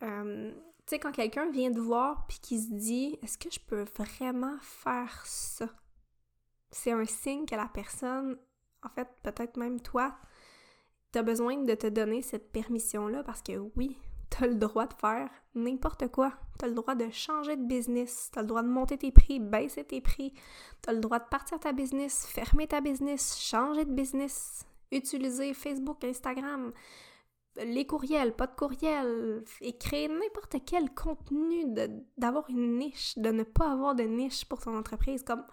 Euh, 0.02 0.52
tu 0.52 0.96
sais, 0.96 1.00
quand 1.00 1.12
quelqu'un 1.12 1.50
vient 1.52 1.72
te 1.72 1.80
voir 1.80 2.26
puis 2.28 2.40
qui 2.42 2.60
se 2.60 2.74
dit 2.74 3.18
Est-ce 3.22 3.38
que 3.38 3.52
je 3.52 3.60
peux 3.60 3.86
vraiment 3.98 4.58
faire 4.62 5.24
ça? 5.26 5.68
C'est 6.72 6.92
un 6.92 7.06
signe 7.06 7.46
que 7.46 7.56
la 7.56 7.68
personne, 7.68 8.38
en 8.84 8.90
fait, 8.90 9.08
peut-être 9.24 9.58
même 9.58 9.80
toi, 9.82 10.16
tu 11.12 11.20
as 11.20 11.24
besoin 11.24 11.58
de 11.58 11.74
te 11.74 11.88
donner 11.88 12.22
cette 12.22 12.52
permission-là 12.52 13.24
parce 13.24 13.42
que 13.42 13.54
oui, 13.76 13.98
tu 14.30 14.44
as 14.44 14.48
le 14.48 14.56
droit 14.56 14.86
de 14.86 14.94
faire 14.94 15.30
n'importe 15.56 16.08
quoi. 16.12 16.34
Tu 16.58 16.66
as 16.66 16.68
le 16.68 16.76
droit 16.76 16.96
de 16.96 17.10
changer 17.10 17.56
de 17.56 17.66
business, 17.66 18.30
tu 18.32 18.40
as 18.40 18.42
le 18.42 18.48
droit 18.48 18.62
de 18.62 18.68
monter 18.68 18.98
tes 18.98 19.12
prix, 19.12 19.40
baisser 19.40 19.84
tes 19.84 20.02
prix, 20.02 20.34
tu 20.82 20.90
as 20.90 20.94
le 20.94 21.00
droit 21.00 21.20
de 21.20 21.28
partir 21.30 21.60
ta 21.60 21.72
business, 21.72 22.26
fermer 22.28 22.68
ta 22.68 22.82
business, 22.82 23.38
changer 23.40 23.86
de 23.86 23.94
business, 23.94 24.66
utiliser 24.92 25.54
Facebook, 25.54 26.04
Instagram, 26.04 26.72
les 27.56 27.86
courriels, 27.86 28.36
pas 28.36 28.48
de 28.48 28.56
courriels, 28.56 29.44
et 29.62 29.78
créer 29.78 30.08
n'importe 30.08 30.58
quel 30.66 30.94
contenu, 30.94 31.66
d'avoir 32.18 32.50
une 32.50 32.78
niche, 32.78 33.18
de 33.18 33.32
ne 33.32 33.44
pas 33.44 33.72
avoir 33.72 33.96
de 33.96 34.04
niche 34.04 34.46
pour 34.46 34.60
ton 34.60 34.78
entreprise. 34.78 35.24
Comme 35.24 35.46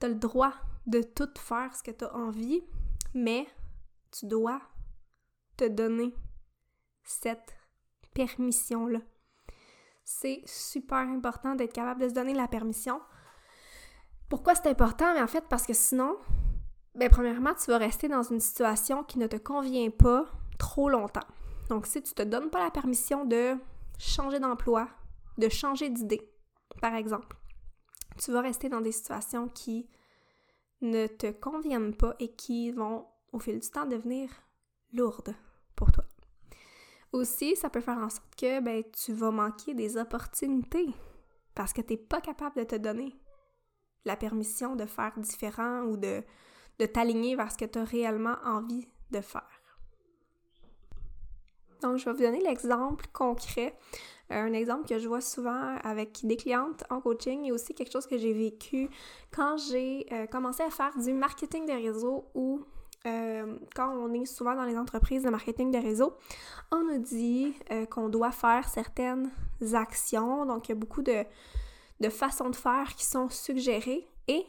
tu 0.00 0.06
as 0.06 0.08
le 0.08 0.16
droit 0.16 0.52
de 0.86 1.02
tout 1.02 1.30
faire 1.38 1.74
ce 1.74 1.82
que 1.82 1.90
tu 1.90 2.04
as 2.04 2.14
envie, 2.14 2.62
mais 3.14 3.46
tu 4.10 4.26
dois 4.26 4.60
te 5.60 5.68
donner 5.68 6.14
cette 7.02 7.54
permission-là. 8.14 9.00
C'est 10.04 10.42
super 10.46 10.98
important 10.98 11.54
d'être 11.54 11.74
capable 11.74 12.00
de 12.00 12.08
se 12.08 12.14
donner 12.14 12.34
la 12.34 12.48
permission. 12.48 13.00
Pourquoi 14.28 14.54
c'est 14.54 14.68
important? 14.68 15.12
Mais 15.14 15.22
en 15.22 15.26
fait, 15.26 15.44
parce 15.48 15.66
que 15.66 15.74
sinon, 15.74 16.16
ben, 16.94 17.10
premièrement, 17.10 17.54
tu 17.54 17.70
vas 17.70 17.78
rester 17.78 18.08
dans 18.08 18.22
une 18.22 18.40
situation 18.40 19.04
qui 19.04 19.18
ne 19.18 19.26
te 19.26 19.36
convient 19.36 19.90
pas 19.90 20.26
trop 20.58 20.88
longtemps. 20.88 21.26
Donc, 21.68 21.86
si 21.86 22.02
tu 22.02 22.14
te 22.14 22.22
donnes 22.22 22.50
pas 22.50 22.64
la 22.64 22.70
permission 22.70 23.24
de 23.24 23.56
changer 23.98 24.40
d'emploi, 24.40 24.88
de 25.36 25.48
changer 25.48 25.90
d'idée, 25.90 26.32
par 26.80 26.94
exemple, 26.94 27.36
tu 28.18 28.32
vas 28.32 28.40
rester 28.40 28.68
dans 28.68 28.80
des 28.80 28.92
situations 28.92 29.48
qui 29.48 29.88
ne 30.80 31.06
te 31.06 31.30
conviennent 31.30 31.94
pas 31.94 32.14
et 32.18 32.32
qui 32.32 32.72
vont, 32.72 33.06
au 33.32 33.38
fil 33.38 33.60
du 33.60 33.68
temps, 33.68 33.86
devenir 33.86 34.30
lourdes. 34.92 35.34
Aussi, 37.12 37.56
ça 37.56 37.70
peut 37.70 37.80
faire 37.80 37.98
en 37.98 38.08
sorte 38.08 38.34
que 38.36 38.60
ben, 38.60 38.84
tu 38.92 39.12
vas 39.12 39.30
manquer 39.30 39.74
des 39.74 39.96
opportunités 39.96 40.88
parce 41.54 41.72
que 41.72 41.80
tu 41.80 41.94
n'es 41.94 41.98
pas 41.98 42.20
capable 42.20 42.56
de 42.56 42.64
te 42.64 42.76
donner 42.76 43.14
la 44.04 44.16
permission 44.16 44.76
de 44.76 44.86
faire 44.86 45.12
différent 45.18 45.82
ou 45.82 45.96
de, 45.96 46.22
de 46.78 46.86
t'aligner 46.86 47.36
vers 47.36 47.52
ce 47.52 47.58
que 47.58 47.64
tu 47.64 47.78
as 47.78 47.84
réellement 47.84 48.36
envie 48.44 48.86
de 49.10 49.20
faire. 49.20 49.60
Donc, 51.82 51.96
je 51.96 52.04
vais 52.04 52.12
vous 52.12 52.22
donner 52.22 52.40
l'exemple 52.40 53.06
concret, 53.12 53.76
euh, 54.30 54.34
un 54.34 54.52
exemple 54.52 54.86
que 54.86 54.98
je 54.98 55.08
vois 55.08 55.20
souvent 55.20 55.76
avec 55.82 56.24
des 56.24 56.36
clientes 56.36 56.84
en 56.90 57.00
coaching 57.00 57.44
et 57.44 57.52
aussi 57.52 57.74
quelque 57.74 57.92
chose 57.92 58.06
que 58.06 58.18
j'ai 58.18 58.32
vécu 58.32 58.88
quand 59.34 59.56
j'ai 59.56 60.06
euh, 60.12 60.26
commencé 60.26 60.62
à 60.62 60.70
faire 60.70 60.96
du 60.98 61.12
marketing 61.12 61.66
de 61.66 61.72
réseau 61.72 62.26
ou 62.34 62.64
euh, 63.06 63.56
quand 63.74 63.90
on 63.90 64.12
est 64.12 64.26
souvent 64.26 64.54
dans 64.54 64.64
les 64.64 64.76
entreprises 64.76 65.22
de 65.22 65.30
marketing 65.30 65.70
de 65.70 65.78
réseau, 65.78 66.14
on 66.70 66.82
nous 66.84 66.98
dit 66.98 67.54
qu'on 67.90 68.08
doit 68.08 68.32
faire 68.32 68.68
certaines 68.68 69.30
actions. 69.72 70.46
Donc, 70.46 70.68
il 70.68 70.72
y 70.72 70.72
a 70.72 70.78
beaucoup 70.78 71.02
de, 71.02 71.24
de 72.00 72.08
façons 72.08 72.50
de 72.50 72.56
faire 72.56 72.94
qui 72.96 73.04
sont 73.04 73.28
suggérées 73.28 74.06
et 74.28 74.46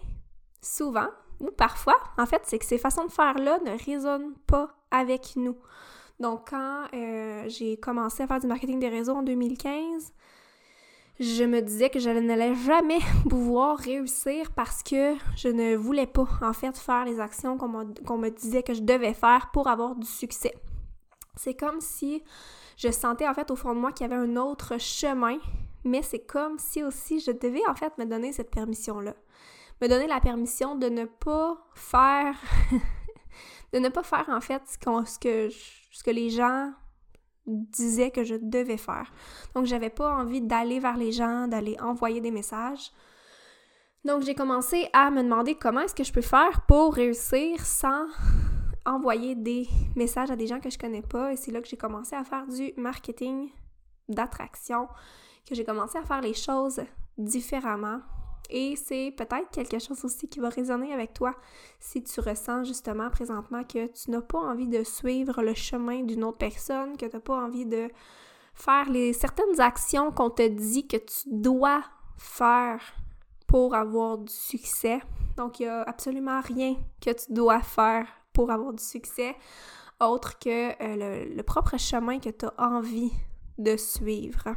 souvent, 0.61 1.09
ou 1.39 1.49
parfois, 1.51 1.95
en 2.17 2.25
fait, 2.25 2.41
c'est 2.45 2.59
que 2.59 2.65
ces 2.65 2.77
façons 2.77 3.05
de 3.05 3.11
faire-là 3.11 3.59
ne 3.65 3.71
résonnent 3.85 4.35
pas 4.47 4.75
avec 4.91 5.35
nous. 5.35 5.57
Donc, 6.19 6.51
quand 6.51 6.85
euh, 6.93 7.43
j'ai 7.47 7.77
commencé 7.77 8.21
à 8.23 8.27
faire 8.27 8.39
du 8.39 8.47
marketing 8.47 8.79
des 8.79 8.89
réseaux 8.89 9.15
en 9.15 9.23
2015, 9.23 10.13
je 11.21 11.43
me 11.43 11.61
disais 11.61 11.89
que 11.89 11.99
je 11.99 12.09
n'allais 12.09 12.55
jamais 12.55 12.99
pouvoir 13.29 13.77
réussir 13.77 14.51
parce 14.55 14.81
que 14.81 15.15
je 15.35 15.47
ne 15.47 15.75
voulais 15.75 16.07
pas, 16.07 16.27
en 16.41 16.53
fait, 16.53 16.75
faire 16.77 17.05
les 17.05 17.19
actions 17.19 17.57
qu'on 17.57 18.17
me 18.17 18.29
disait 18.29 18.63
que 18.63 18.73
je 18.73 18.81
devais 18.81 19.13
faire 19.13 19.51
pour 19.53 19.67
avoir 19.67 19.95
du 19.95 20.07
succès. 20.07 20.53
C'est 21.35 21.53
comme 21.53 21.79
si 21.79 22.23
je 22.77 22.89
sentais, 22.91 23.27
en 23.27 23.33
fait, 23.33 23.51
au 23.51 23.55
fond 23.55 23.73
de 23.75 23.79
moi 23.79 23.91
qu'il 23.91 24.09
y 24.09 24.11
avait 24.11 24.21
un 24.21 24.35
autre 24.35 24.79
chemin, 24.79 25.37
mais 25.83 26.01
c'est 26.01 26.25
comme 26.25 26.57
si 26.57 26.83
aussi 26.83 27.19
je 27.19 27.31
devais, 27.31 27.65
en 27.69 27.75
fait, 27.75 27.95
me 27.97 28.05
donner 28.05 28.33
cette 28.33 28.51
permission-là. 28.51 29.13
Me 29.81 29.87
donner 29.87 30.07
la 30.07 30.19
permission 30.19 30.75
de 30.75 30.89
ne 30.89 31.05
pas 31.05 31.57
faire... 31.75 32.35
de 33.73 33.79
ne 33.79 33.89
pas 33.89 34.03
faire, 34.03 34.25
en 34.29 34.41
fait, 34.41 34.61
ce 34.65 35.19
que 35.19 35.49
ce 35.91 36.03
que 36.03 36.11
les 36.11 36.29
gens 36.29 36.71
disaient 37.45 38.11
que 38.11 38.23
je 38.23 38.35
devais 38.35 38.77
faire. 38.77 39.11
Donc, 39.55 39.65
j'avais 39.65 39.89
pas 39.89 40.15
envie 40.15 40.41
d'aller 40.41 40.79
vers 40.79 40.97
les 40.97 41.11
gens, 41.11 41.47
d'aller 41.47 41.77
envoyer 41.79 42.21
des 42.21 42.31
messages. 42.31 42.91
Donc, 44.05 44.23
j'ai 44.23 44.35
commencé 44.35 44.89
à 44.93 45.11
me 45.11 45.23
demander 45.23 45.55
comment 45.55 45.81
est-ce 45.81 45.95
que 45.95 46.03
je 46.03 46.13
peux 46.13 46.21
faire 46.21 46.65
pour 46.67 46.93
réussir 46.93 47.65
sans 47.65 48.07
envoyer 48.85 49.35
des 49.35 49.67
messages 49.95 50.31
à 50.31 50.35
des 50.35 50.47
gens 50.47 50.59
que 50.59 50.69
je 50.69 50.77
connais 50.77 51.03
pas. 51.03 51.33
Et 51.33 51.35
c'est 51.35 51.51
là 51.51 51.61
que 51.61 51.67
j'ai 51.67 51.77
commencé 51.77 52.15
à 52.15 52.23
faire 52.23 52.47
du 52.47 52.73
marketing 52.77 53.49
d'attraction, 54.09 54.87
que 55.47 55.55
j'ai 55.55 55.63
commencé 55.63 55.97
à 55.97 56.03
faire 56.03 56.21
les 56.21 56.33
choses 56.33 56.81
différemment. 57.17 57.99
Et 58.51 58.75
c'est 58.75 59.13
peut-être 59.17 59.49
quelque 59.51 59.79
chose 59.79 60.03
aussi 60.05 60.27
qui 60.27 60.39
va 60.39 60.49
résonner 60.49 60.93
avec 60.93 61.13
toi 61.13 61.35
si 61.79 62.03
tu 62.03 62.19
ressens 62.19 62.65
justement 62.65 63.09
présentement 63.09 63.63
que 63.63 63.87
tu 63.87 64.11
n'as 64.11 64.21
pas 64.21 64.39
envie 64.39 64.67
de 64.67 64.83
suivre 64.83 65.41
le 65.41 65.53
chemin 65.53 66.03
d'une 66.03 66.23
autre 66.23 66.37
personne, 66.37 66.97
que 66.97 67.05
tu 67.05 67.15
n'as 67.15 67.21
pas 67.21 67.43
envie 67.43 67.65
de 67.65 67.89
faire 68.53 68.89
les 68.89 69.13
certaines 69.13 69.59
actions 69.59 70.11
qu'on 70.11 70.29
te 70.29 70.47
dit 70.47 70.87
que 70.87 70.97
tu 70.97 71.27
dois 71.27 71.83
faire 72.17 72.81
pour 73.47 73.73
avoir 73.73 74.17
du 74.17 74.33
succès. 74.33 75.01
Donc, 75.37 75.59
il 75.59 75.63
n'y 75.63 75.69
a 75.69 75.81
absolument 75.83 76.41
rien 76.41 76.75
que 77.01 77.11
tu 77.11 77.33
dois 77.33 77.61
faire 77.61 78.05
pour 78.33 78.51
avoir 78.51 78.73
du 78.73 78.83
succès 78.83 79.35
autre 80.01 80.39
que 80.39 80.71
euh, 80.81 81.25
le, 81.35 81.43
propre 81.43 81.77
chemin 81.77 82.19
que 82.19 82.29
tu 82.29 82.45
as 82.45 82.53
envie 82.57 83.11
de 83.57 83.77
suivre. 83.77 84.53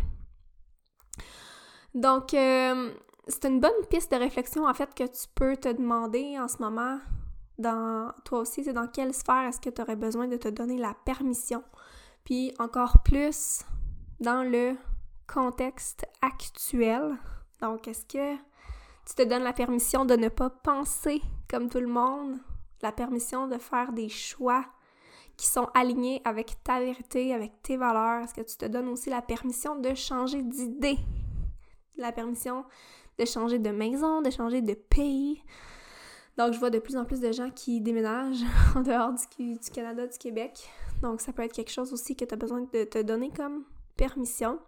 Donc, 1.95 2.35
euh, 2.35 2.93
c'est 3.29 3.45
une 3.47 3.61
bonne 3.61 3.73
piste 3.91 4.13
de 4.13 4.17
réflexion 4.17 4.67
en 4.67 4.75
fait 4.75 4.95
que 4.95 5.05
tu 5.05 5.27
peux 5.35 5.57
te 5.57 5.69
demander 5.69 6.39
en 6.39 6.49
ce 6.49 6.59
moment 6.59 6.99
dans 7.59 8.13
toi 8.25 8.41
aussi, 8.41 8.65
c'est 8.65 8.73
dans 8.73 8.89
quelle 8.89 9.15
sphère 9.15 9.45
est-ce 9.45 9.61
que 9.61 9.71
tu 9.71 9.81
aurais 9.81 9.97
besoin 9.97 10.27
de 10.27 10.37
te 10.37 10.49
donner 10.49 10.77
la 10.77 10.95
permission? 11.05 11.63
Puis 12.25 12.53
encore 12.59 13.03
plus 13.05 13.63
dans 14.21 14.43
le 14.43 14.77
contexte 15.27 16.07
actuel. 16.21 17.17
Donc 17.61 17.87
est-ce 17.87 18.05
que 18.07 18.35
tu 19.07 19.15
te 19.15 19.23
donnes 19.23 19.45
la 19.45 19.53
permission 19.53 20.05
de 20.05 20.17
ne 20.17 20.29
pas 20.29 20.51
penser 20.51 21.21
comme 21.49 21.69
tout 21.69 21.81
le 21.81 21.87
monde, 21.87 22.39
la 22.83 22.93
permission 22.93 23.47
de 23.47 23.59
faire 23.59 23.93
des 23.93 24.09
choix 24.09 24.65
qui 25.37 25.47
sont 25.47 25.69
alignés 25.75 26.23
avec 26.25 26.63
ta 26.65 26.81
vérité, 26.81 27.35
avec 27.35 27.63
tes 27.63 27.77
valeurs? 27.77 28.25
Est-ce 28.25 28.35
que 28.35 28.41
tu 28.41 28.57
te 28.57 28.67
donnes 28.67 28.89
aussi 28.89 29.11
la 29.11 29.23
permission 29.23 29.77
de 29.77 29.95
changer 29.95 30.43
d'idée? 30.43 30.99
La 31.97 32.11
permission 32.11 32.65
de 33.18 33.24
changer 33.24 33.59
de 33.59 33.70
maison, 33.70 34.22
de 34.22 34.31
changer 34.31 34.61
de 34.62 34.74
pays. 34.74 35.42
Donc, 36.37 36.53
je 36.53 36.59
vois 36.59 36.70
de 36.70 36.79
plus 36.79 36.96
en 36.96 37.05
plus 37.05 37.20
de 37.20 37.31
gens 37.33 37.50
qui 37.50 37.81
déménagent 37.81 38.44
en 38.77 38.81
dehors 38.81 39.12
du, 39.12 39.70
Canada, 39.72 40.07
du 40.07 40.18
Québec. 40.18 40.68
Donc, 41.03 41.20
ça 41.20 41.33
peut 41.33 41.42
être 41.42 41.53
quelque 41.53 41.70
chose 41.70 41.92
aussi 41.92 42.16
que 42.16 42.24
tu 42.24 42.35
as 42.35 42.37
besoin 42.37 42.62
de 42.62 42.85
te 42.85 43.03
donner 43.03 43.31
comme 43.31 43.64
permission. 43.96 44.59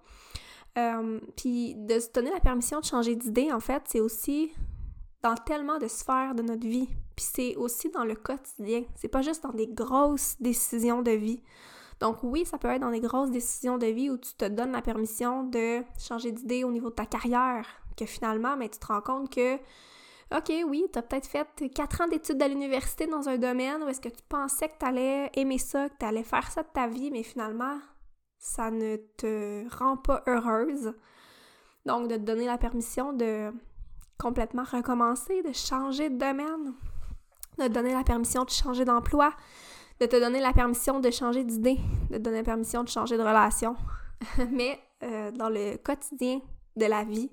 Euh, 0.78 1.20
puis 1.36 1.74
de 1.74 1.98
se 1.98 2.12
donner 2.12 2.30
la 2.30 2.40
permission 2.40 2.80
de 2.80 2.84
changer 2.84 3.16
d'idée, 3.16 3.50
en 3.52 3.60
fait, 3.60 3.82
c'est 3.86 4.00
aussi 4.00 4.52
dans 5.22 5.34
tellement 5.34 5.78
de 5.78 5.88
sphères 5.88 6.34
de 6.34 6.42
notre 6.42 6.66
vie. 6.66 6.88
Puis 7.16 7.26
c'est 7.32 7.56
aussi 7.56 7.90
dans 7.90 8.04
le 8.04 8.14
quotidien. 8.14 8.84
C'est 8.94 9.08
pas 9.08 9.22
juste 9.22 9.42
dans 9.42 9.52
des 9.52 9.66
grosses 9.66 10.36
décisions 10.38 11.02
de 11.02 11.12
vie. 11.12 11.42
Donc 12.00 12.18
oui, 12.22 12.44
ça 12.44 12.58
peut 12.58 12.68
être 12.68 12.82
dans 12.82 12.90
des 12.90 13.00
grosses 13.00 13.30
décisions 13.30 13.78
de 13.78 13.86
vie 13.86 14.10
où 14.10 14.18
tu 14.18 14.34
te 14.34 14.44
donnes 14.44 14.72
la 14.72 14.82
permission 14.82 15.44
de 15.44 15.82
changer 15.98 16.30
d'idée 16.30 16.62
au 16.62 16.70
niveau 16.70 16.90
de 16.90 16.94
ta 16.94 17.06
carrière, 17.06 17.66
que 17.96 18.06
finalement, 18.06 18.56
tu 18.58 18.68
te 18.78 18.86
rends 18.86 19.00
compte 19.00 19.32
que, 19.32 19.56
OK, 20.36 20.52
oui, 20.66 20.84
tu 20.92 20.98
as 20.98 21.02
peut-être 21.02 21.26
fait 21.26 21.46
quatre 21.74 22.00
ans 22.00 22.08
d'études 22.08 22.42
à 22.42 22.48
l'université 22.48 23.06
dans 23.06 23.28
un 23.28 23.38
domaine 23.38 23.82
où 23.82 23.88
est-ce 23.88 24.00
que 24.00 24.08
tu 24.08 24.22
pensais 24.28 24.68
que 24.68 24.78
tu 24.78 24.86
allais 24.86 25.30
aimer 25.34 25.58
ça, 25.58 25.88
que 25.88 25.94
tu 25.98 26.06
allais 26.06 26.24
faire 26.24 26.50
ça 26.50 26.62
de 26.62 26.68
ta 26.72 26.86
vie, 26.86 27.10
mais 27.10 27.22
finalement, 27.22 27.78
ça 28.38 28.70
ne 28.70 28.96
te 29.16 29.64
rend 29.78 29.96
pas 29.96 30.22
heureuse. 30.26 30.92
Donc, 31.84 32.08
de 32.08 32.16
te 32.16 32.22
donner 32.22 32.46
la 32.46 32.58
permission 32.58 33.12
de 33.12 33.52
complètement 34.18 34.64
recommencer, 34.64 35.42
de 35.42 35.52
changer 35.52 36.10
de 36.10 36.18
domaine, 36.18 36.74
de 37.58 37.64
te 37.64 37.72
donner 37.72 37.92
la 37.92 38.02
permission 38.02 38.44
de 38.44 38.50
changer 38.50 38.84
d'emploi, 38.84 39.32
de 40.00 40.06
te 40.06 40.16
donner 40.16 40.40
la 40.40 40.52
permission 40.52 41.00
de 41.00 41.10
changer 41.10 41.44
d'idée, 41.44 41.78
de 42.10 42.16
te 42.16 42.22
donner 42.22 42.38
la 42.38 42.44
permission 42.44 42.82
de 42.82 42.88
changer 42.88 43.16
de 43.16 43.22
relation. 43.22 43.76
Mais 44.50 44.80
euh, 45.02 45.30
dans 45.30 45.48
le 45.48 45.76
quotidien 45.76 46.40
de 46.76 46.86
la 46.86 47.04
vie, 47.04 47.30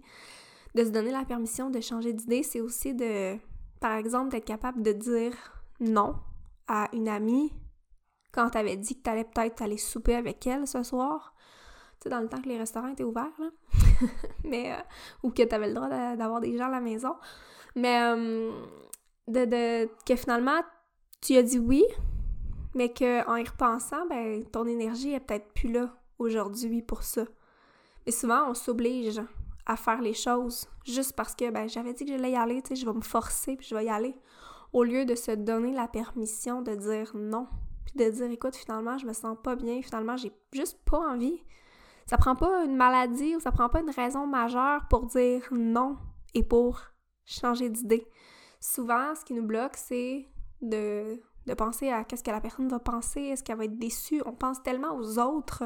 de 0.76 0.84
se 0.84 0.90
donner 0.90 1.12
la 1.12 1.26
permission 1.26 1.70
de 1.70 1.80
changer 1.80 2.14
d'idée, 2.14 2.44
c'est 2.44 2.62
aussi 2.62 2.94
de, 2.94 3.38
par 3.80 3.94
exemple, 3.94 4.30
d'être 4.30 4.46
capable 4.46 4.82
de 4.82 4.92
dire 4.92 5.34
non 5.80 6.16
à 6.68 6.90
une 6.94 7.08
amie 7.08 7.52
quand 8.32 8.50
t'avais 8.50 8.78
dit 8.78 8.96
que 8.96 9.04
t'allais 9.04 9.26
peut-être 9.26 9.62
aller 9.62 9.78
souper 9.78 10.16
avec 10.16 10.46
elle 10.48 10.68
ce 10.68 10.82
soir. 10.84 11.36
Tu 12.00 12.04
sais, 12.04 12.10
dans 12.10 12.20
le 12.20 12.28
temps 12.28 12.42
que 12.42 12.50
les 12.50 12.58
restaurants 12.58 12.88
étaient 12.88 13.04
ouverts, 13.04 13.30
là. 13.40 13.50
Mais, 14.44 14.74
euh, 14.74 14.82
ou 15.22 15.30
que 15.30 15.44
t'avais 15.44 15.68
le 15.68 15.74
droit 15.74 15.90
d'avoir 15.90 16.42
des 16.42 16.58
gens 16.58 16.66
à 16.66 16.72
la 16.72 16.82
maison. 16.82 17.16
Mais, 17.76 18.02
euh, 18.02 18.52
de, 19.28 19.46
de, 19.46 19.90
que 20.06 20.16
finalement, 20.16 20.62
tu 21.22 21.38
as 21.38 21.44
dit 21.44 21.60
oui, 21.60 21.86
mais 22.76 22.92
qu'en 22.92 23.36
y 23.36 23.44
repensant, 23.44 24.06
ben, 24.08 24.44
ton 24.46 24.66
énergie 24.66 25.14
est 25.14 25.20
peut-être 25.20 25.54
plus 25.54 25.72
là 25.72 25.96
aujourd'hui 26.20 26.82
pour 26.82 27.04
ça. 27.04 27.26
Mais 28.06 28.12
souvent, 28.12 28.50
on 28.50 28.54
s'oblige 28.54 29.22
à 29.66 29.76
faire 29.76 30.02
les 30.02 30.14
choses 30.14 30.68
juste 30.86 31.14
parce 31.14 31.36
que 31.36 31.50
ben, 31.50 31.68
j'avais 31.68 31.94
dit 31.94 32.06
que 32.06 32.12
j'allais 32.12 32.32
y 32.32 32.36
aller, 32.36 32.62
tu 32.62 32.76
je 32.76 32.86
vais 32.86 32.94
me 32.94 33.02
forcer 33.02 33.56
puis 33.56 33.68
je 33.68 33.76
vais 33.76 33.86
y 33.86 33.90
aller. 33.90 34.16
Au 34.72 34.84
lieu 34.84 35.06
de 35.06 35.16
se 35.16 35.32
donner 35.32 35.72
la 35.74 35.88
permission 35.88 36.62
de 36.62 36.76
dire 36.76 37.12
non, 37.16 37.48
puis 37.86 37.96
de 37.96 38.10
dire 38.10 38.32
écoute, 38.32 38.56
finalement, 38.56 38.98
je 38.98 39.06
me 39.06 39.14
sens 39.14 39.38
pas 39.44 39.56
bien, 39.56 39.82
finalement, 39.82 40.18
j'ai 40.18 40.32
juste 40.52 40.80
pas 40.86 40.98
envie. 40.98 41.44
Ça 42.08 42.18
prend 42.18 42.36
pas 42.36 42.66
une 42.66 42.76
maladie 42.76 43.36
ou 43.36 43.40
ça 43.40 43.52
prend 43.52 43.70
pas 43.70 43.82
une 43.82 43.92
raison 43.92 44.28
majeure 44.28 44.88
pour 44.90 45.06
dire 45.06 45.48
non 45.52 45.98
et 46.34 46.44
pour 46.44 46.82
changer 47.24 47.70
d'idée. 47.70 48.08
Souvent, 48.60 49.16
ce 49.16 49.24
qui 49.24 49.34
nous 49.34 49.46
bloque, 49.46 49.78
c'est 49.78 50.28
de, 50.62 51.22
de 51.46 51.54
penser 51.54 51.90
à 51.90 52.04
qu'est-ce 52.04 52.24
que 52.24 52.32
la 52.32 52.42
personne 52.42 52.68
va 52.68 52.80
penser, 52.80 53.22
est-ce 53.22 53.44
qu'elle 53.44 53.58
va 53.58 53.66
être 53.66 53.78
déçue. 53.78 54.22
On 54.26 54.34
pense 54.34 54.62
tellement 54.64 54.96
aux 54.98 55.20
autres 55.20 55.64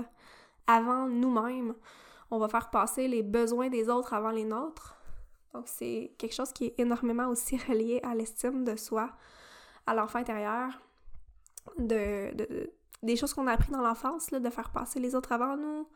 avant 0.68 1.08
nous-mêmes 1.08 1.74
on 2.32 2.38
va 2.38 2.48
faire 2.48 2.70
passer 2.70 3.08
les 3.08 3.24
besoins 3.24 3.70
des 3.70 3.90
autres 3.90 4.14
avant 4.14 4.32
les 4.32 4.44
nôtres. 4.44 4.96
Donc, 5.54 5.68
c'est 5.68 6.14
quelque 6.18 6.34
chose 6.34 6.52
qui 6.52 6.66
est 6.66 6.80
énormément 6.80 7.28
aussi 7.28 7.58
relié 7.68 8.00
à 8.04 8.16
l'estime 8.16 8.64
de 8.64 8.76
soi, 8.76 9.12
à 9.86 9.94
l'enfant 9.94 10.20
intérieur, 10.20 10.80
de, 11.78 12.32
des 13.04 13.16
choses 13.16 13.34
qu'on 13.34 13.48
a 13.48 13.54
appris 13.54 13.72
dans 13.72 13.82
l'enfance, 13.82 14.30
de 14.30 14.50
faire 14.50 14.72
passer 14.72 15.00
les 15.00 15.16
autres 15.16 15.32
avant 15.32 15.58
nous, 15.58 15.88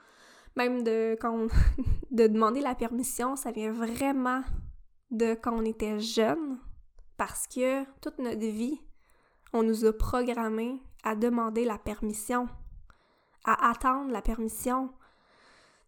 même 0.55 0.83
de, 0.83 1.17
quand 1.19 1.47
de 2.11 2.27
demander 2.27 2.61
la 2.61 2.75
permission, 2.75 3.35
ça 3.35 3.51
vient 3.51 3.71
vraiment 3.71 4.43
de 5.11 5.33
quand 5.33 5.53
on 5.53 5.65
était 5.65 5.99
jeune, 5.99 6.57
parce 7.17 7.47
que 7.47 7.83
toute 7.99 8.17
notre 8.19 8.39
vie, 8.39 8.81
on 9.53 9.63
nous 9.63 9.85
a 9.85 9.93
programmé 9.93 10.81
à 11.03 11.15
demander 11.15 11.65
la 11.65 11.77
permission, 11.77 12.47
à 13.43 13.69
attendre 13.69 14.11
la 14.11 14.21
permission, 14.21 14.91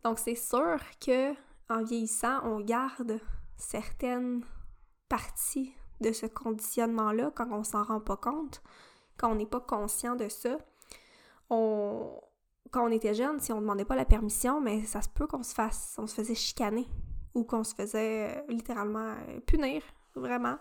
donc 0.04 0.20
c'est 0.20 0.36
sûr 0.36 0.78
que 1.06 1.34
en 1.70 1.84
vieillissant, 1.84 2.42
on 2.44 2.60
garde 2.60 3.20
certaines 3.58 4.44
partie 5.14 5.76
de 6.02 6.12
ce 6.12 6.26
conditionnement-là 6.26 7.32
quand 7.36 7.48
on 7.52 7.64
s'en 7.64 7.84
rend 7.84 8.00
pas 8.00 8.18
compte, 8.18 8.64
quand 9.16 9.32
on 9.32 9.36
n'est 9.36 9.46
pas 9.46 9.60
conscient 9.60 10.16
de 10.16 10.28
ça. 10.28 10.58
Quand 11.50 12.88
on 12.88 12.90
était 12.90 13.14
jeune, 13.14 13.40
si 13.40 13.54
on 13.54 13.62
demandait 13.62 13.86
pas 13.86 13.96
la 13.96 14.06
permission, 14.06 14.60
mais 14.60 14.84
ça 14.86 15.04
se 15.04 15.10
peut 15.10 15.28
qu'on 15.28 15.44
se 15.44 15.54
fasse, 15.54 15.96
on 16.00 16.08
se 16.08 16.16
faisait 16.16 16.34
chicaner 16.34 16.88
ou 17.36 17.44
qu'on 17.44 17.64
se 17.64 17.76
faisait 17.76 18.36
euh, 18.36 18.42
littéralement 18.50 19.14
euh, 19.30 19.40
punir, 19.46 19.84
vraiment. 20.16 20.58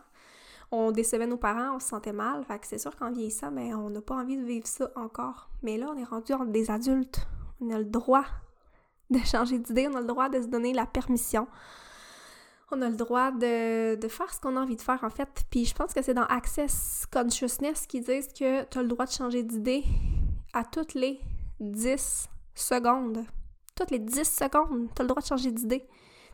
On 0.71 0.93
décevait 0.93 1.27
nos 1.27 1.39
parents, 1.39 1.77
on 1.77 1.81
se 1.81 1.89
sentait 1.89 2.13
mal, 2.13 2.45
fait 2.45 2.59
que 2.59 2.67
c'est 2.67 2.79
sûr 2.79 2.95
qu'en 2.95 3.11
vieillissant, 3.11 3.51
mais 3.51 3.73
on 3.73 3.89
n'a 3.89 4.03
pas 4.03 4.17
envie 4.17 4.37
de 4.37 4.45
vivre 4.45 4.67
ça 4.67 4.91
encore. 4.97 5.49
Mais 5.63 5.79
là, 5.79 5.87
on 5.91 5.97
est 5.97 6.05
rendu 6.05 6.35
des 6.49 6.71
adultes, 6.71 7.27
on 7.61 7.71
a 7.71 7.79
le 7.79 7.87
droit 7.87 8.25
de 9.13 9.19
changer 9.25 9.59
d'idée, 9.59 9.89
on 9.89 9.97
a 9.97 10.01
le 10.01 10.07
droit 10.07 10.29
de 10.29 10.41
se 10.41 10.47
donner 10.47 10.73
la 10.73 10.87
permission. 10.87 11.47
On 12.71 12.81
a 12.81 12.89
le 12.89 12.97
droit 12.97 13.31
de, 13.31 13.97
de 13.97 14.09
faire 14.09 14.33
ce 14.33 14.41
qu'on 14.41 14.57
a 14.57 14.61
envie 14.61 14.77
de 14.77 14.83
faire, 14.83 15.05
en 15.05 15.11
fait. 15.11 15.29
Puis 15.51 15.67
je 15.67 15.75
pense 15.75 15.93
que 15.93 16.03
c'est 16.03 16.15
dans 16.15 16.25
Access 16.25 17.07
Consciousness 17.13 17.87
qu'ils 17.87 18.05
disent 18.05 18.29
que 18.29 18.65
tu 18.65 18.79
as 18.79 18.83
le 18.83 18.89
droit 18.89 19.07
de 19.07 19.13
changer 19.13 19.43
d'idée 19.43 19.85
à 20.55 20.65
toutes 20.65 20.95
les 20.95 21.21
10 21.61 22.29
secondes. 22.55 23.25
Toutes 23.75 23.91
les 23.91 23.99
10 23.99 24.25
secondes, 24.25 24.89
tu 24.95 25.01
as 25.01 25.05
le 25.05 25.09
droit 25.09 25.23
de 25.23 25.27
changer 25.27 25.51
d'idée. 25.51 25.87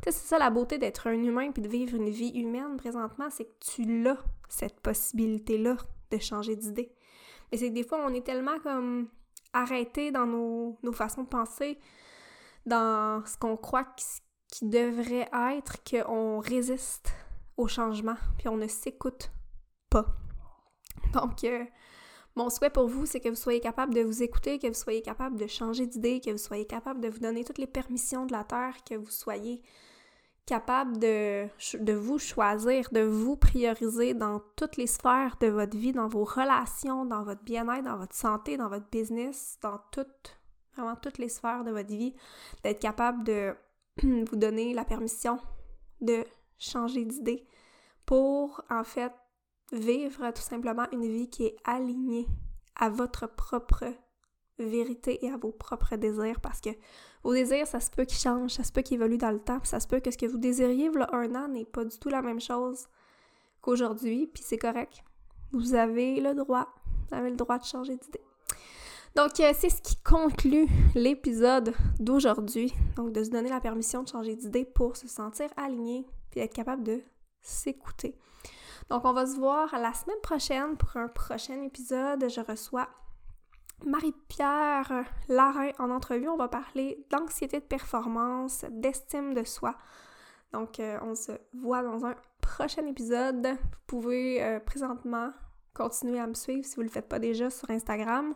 c'est 0.04 0.12
ça 0.12 0.38
la 0.38 0.50
beauté 0.50 0.78
d'être 0.78 1.06
un 1.06 1.22
humain 1.22 1.50
puis 1.52 1.62
de 1.62 1.68
vivre 1.68 1.96
une 1.96 2.10
vie 2.10 2.30
humaine 2.30 2.76
présentement, 2.76 3.28
c'est 3.30 3.44
que 3.44 3.58
tu 3.60 4.02
l'as, 4.02 4.18
cette 4.48 4.80
possibilité-là 4.80 5.76
de 6.10 6.18
changer 6.18 6.56
d'idée. 6.56 6.92
Mais 7.50 7.58
c'est 7.58 7.68
que 7.68 7.74
des 7.74 7.84
fois, 7.84 8.04
on 8.04 8.12
est 8.12 8.24
tellement 8.24 8.58
comme 8.60 9.08
arrêté 9.52 10.10
dans 10.10 10.26
nos, 10.26 10.78
nos 10.82 10.92
façons 10.92 11.22
de 11.22 11.28
penser, 11.28 11.78
dans 12.66 13.24
ce 13.26 13.36
qu'on 13.36 13.56
croit 13.56 13.86
qui 14.48 14.68
devrait 14.68 15.28
être 15.56 15.76
qu'on 15.88 16.38
résiste 16.40 17.12
au 17.56 17.66
changement, 17.66 18.16
puis 18.38 18.48
on 18.48 18.56
ne 18.56 18.68
s'écoute 18.68 19.30
pas. 19.90 20.06
Donc, 21.12 21.44
euh, 21.44 21.64
mon 22.36 22.50
souhait 22.50 22.70
pour 22.70 22.86
vous, 22.86 23.04
c'est 23.04 23.20
que 23.20 23.28
vous 23.28 23.34
soyez 23.34 23.60
capable 23.60 23.94
de 23.94 24.00
vous 24.00 24.22
écouter, 24.22 24.58
que 24.58 24.68
vous 24.68 24.74
soyez 24.74 25.02
capable 25.02 25.36
de 25.36 25.46
changer 25.46 25.86
d'idée, 25.86 26.20
que 26.20 26.30
vous 26.30 26.38
soyez 26.38 26.66
capable 26.66 27.00
de 27.00 27.08
vous 27.08 27.18
donner 27.18 27.44
toutes 27.44 27.58
les 27.58 27.66
permissions 27.66 28.26
de 28.26 28.32
la 28.32 28.44
Terre, 28.44 28.74
que 28.88 28.94
vous 28.94 29.10
soyez 29.10 29.60
capable 30.46 30.98
de, 30.98 31.48
vous 31.94 32.18
choisir, 32.18 32.88
de 32.92 33.02
vous 33.02 33.36
prioriser 33.36 34.14
dans 34.14 34.40
toutes 34.56 34.76
les 34.78 34.86
sphères 34.86 35.36
de 35.40 35.48
votre 35.48 35.76
vie, 35.76 35.92
dans 35.92 36.08
vos 36.08 36.24
relations, 36.24 37.04
dans 37.04 37.22
votre 37.22 37.42
bien-être, 37.42 37.84
dans 37.84 37.98
votre 37.98 38.14
santé, 38.14 38.56
dans 38.56 38.68
votre 38.68 38.88
business, 38.88 39.58
dans 39.60 39.78
toutes, 39.92 40.37
vraiment 40.78 40.96
toutes 40.96 41.18
les 41.18 41.28
sphères 41.28 41.64
de 41.64 41.70
votre 41.70 41.88
vie, 41.88 42.14
d'être 42.62 42.80
capable 42.80 43.24
de 43.24 43.54
vous 44.02 44.36
donner 44.36 44.74
la 44.74 44.84
permission 44.84 45.38
de 46.00 46.24
changer 46.58 47.04
d'idée 47.04 47.44
pour, 48.06 48.62
en 48.70 48.84
fait, 48.84 49.12
vivre 49.72 50.30
tout 50.30 50.42
simplement 50.42 50.86
une 50.92 51.06
vie 51.06 51.28
qui 51.28 51.46
est 51.46 51.56
alignée 51.64 52.26
à 52.76 52.88
votre 52.88 53.26
propre 53.26 53.84
vérité 54.58 55.24
et 55.24 55.30
à 55.30 55.36
vos 55.36 55.52
propres 55.52 55.96
désirs 55.96 56.40
parce 56.40 56.60
que 56.60 56.70
vos 57.22 57.32
désirs, 57.32 57.66
ça 57.66 57.80
se 57.80 57.90
peut 57.90 58.04
qu'ils 58.04 58.18
changent, 58.18 58.52
ça 58.52 58.64
se 58.64 58.72
peut 58.72 58.82
qu'ils 58.82 58.96
évoluent 58.96 59.18
dans 59.18 59.30
le 59.30 59.40
temps, 59.40 59.60
ça 59.64 59.80
se 59.80 59.86
peut 59.86 60.00
que 60.00 60.10
ce 60.10 60.18
que 60.18 60.26
vous 60.26 60.38
désiriez 60.38 60.90
là, 60.90 61.08
un 61.12 61.34
an 61.34 61.48
n'est 61.48 61.64
pas 61.64 61.84
du 61.84 61.98
tout 61.98 62.08
la 62.08 62.22
même 62.22 62.40
chose 62.40 62.86
qu'aujourd'hui, 63.60 64.26
puis 64.26 64.42
c'est 64.44 64.58
correct. 64.58 65.02
Vous 65.52 65.74
avez 65.74 66.20
le 66.20 66.34
droit, 66.34 66.68
vous 66.86 67.16
avez 67.16 67.30
le 67.30 67.36
droit 67.36 67.58
de 67.58 67.64
changer 67.64 67.96
d'idée. 67.96 68.22
Donc, 69.16 69.40
euh, 69.40 69.52
c'est 69.54 69.70
ce 69.70 69.82
qui 69.82 69.96
conclut 70.02 70.68
l'épisode 70.94 71.74
d'aujourd'hui. 71.98 72.72
Donc, 72.96 73.12
de 73.12 73.24
se 73.24 73.30
donner 73.30 73.48
la 73.48 73.60
permission 73.60 74.02
de 74.02 74.08
changer 74.08 74.36
d'idée 74.36 74.64
pour 74.64 74.96
se 74.96 75.08
sentir 75.08 75.48
aligné 75.56 76.06
puis 76.30 76.40
être 76.40 76.54
capable 76.54 76.84
de 76.84 77.00
s'écouter. 77.40 78.16
Donc, 78.90 79.04
on 79.04 79.12
va 79.12 79.26
se 79.26 79.36
voir 79.36 79.78
la 79.78 79.92
semaine 79.92 80.20
prochaine 80.22 80.76
pour 80.76 80.96
un 80.96 81.08
prochain 81.08 81.62
épisode. 81.62 82.28
Je 82.28 82.40
reçois 82.40 82.88
Marie-Pierre 83.84 85.04
Larin 85.28 85.70
en 85.78 85.90
entrevue. 85.90 86.28
On 86.28 86.36
va 86.36 86.48
parler 86.48 87.04
d'anxiété 87.10 87.60
de 87.60 87.64
performance, 87.64 88.64
d'estime 88.70 89.34
de 89.34 89.44
soi. 89.44 89.76
Donc, 90.52 90.80
euh, 90.80 90.98
on 91.02 91.14
se 91.14 91.32
voit 91.52 91.82
dans 91.82 92.06
un 92.06 92.14
prochain 92.40 92.86
épisode. 92.86 93.46
Vous 93.46 93.78
pouvez 93.86 94.42
euh, 94.42 94.60
présentement 94.60 95.32
continuer 95.74 96.18
à 96.18 96.26
me 96.26 96.34
suivre 96.34 96.64
si 96.64 96.74
vous 96.76 96.82
ne 96.82 96.88
le 96.88 96.92
faites 96.92 97.08
pas 97.08 97.18
déjà 97.18 97.50
sur 97.50 97.70
Instagram 97.70 98.34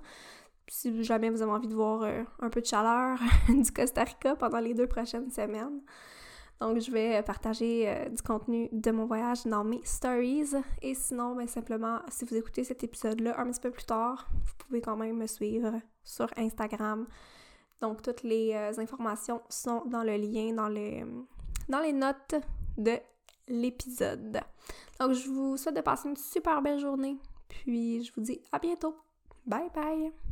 si 0.72 1.04
jamais 1.04 1.28
vous 1.28 1.42
avez 1.42 1.52
envie 1.52 1.68
de 1.68 1.74
voir 1.74 2.02
euh, 2.02 2.24
un 2.40 2.48
peu 2.48 2.62
de 2.62 2.66
chaleur 2.66 3.18
du 3.48 3.70
Costa 3.72 4.04
Rica 4.04 4.34
pendant 4.36 4.58
les 4.58 4.72
deux 4.72 4.86
prochaines 4.86 5.30
semaines. 5.30 5.82
Donc, 6.62 6.78
je 6.78 6.90
vais 6.90 7.22
partager 7.22 7.90
euh, 7.90 8.08
du 8.08 8.22
contenu 8.22 8.70
de 8.72 8.90
mon 8.90 9.04
voyage 9.04 9.44
dans 9.44 9.64
mes 9.64 9.82
stories. 9.84 10.54
Et 10.80 10.94
sinon, 10.94 11.34
ben, 11.34 11.46
simplement, 11.46 11.98
si 12.08 12.24
vous 12.24 12.36
écoutez 12.36 12.64
cet 12.64 12.82
épisode-là 12.82 13.38
un 13.38 13.50
petit 13.50 13.60
peu 13.60 13.70
plus 13.70 13.84
tard, 13.84 14.26
vous 14.32 14.52
pouvez 14.56 14.80
quand 14.80 14.96
même 14.96 15.18
me 15.18 15.26
suivre 15.26 15.74
sur 16.04 16.28
Instagram. 16.38 17.06
Donc, 17.82 18.00
toutes 18.00 18.22
les 18.22 18.54
euh, 18.54 18.72
informations 18.80 19.42
sont 19.50 19.82
dans 19.84 20.02
le 20.02 20.16
lien, 20.16 20.54
dans 20.54 20.70
dans 21.68 21.80
les 21.80 21.92
notes 21.92 22.36
de 22.78 22.98
l'épisode. 23.46 24.40
Donc, 24.98 25.12
je 25.12 25.28
vous 25.28 25.58
souhaite 25.58 25.76
de 25.76 25.82
passer 25.82 26.08
une 26.08 26.16
super 26.16 26.62
belle 26.62 26.78
journée. 26.78 27.18
Puis, 27.46 28.04
je 28.04 28.12
vous 28.14 28.22
dis 28.22 28.40
à 28.52 28.58
bientôt. 28.58 28.96
Bye 29.44 29.68
bye! 29.74 30.31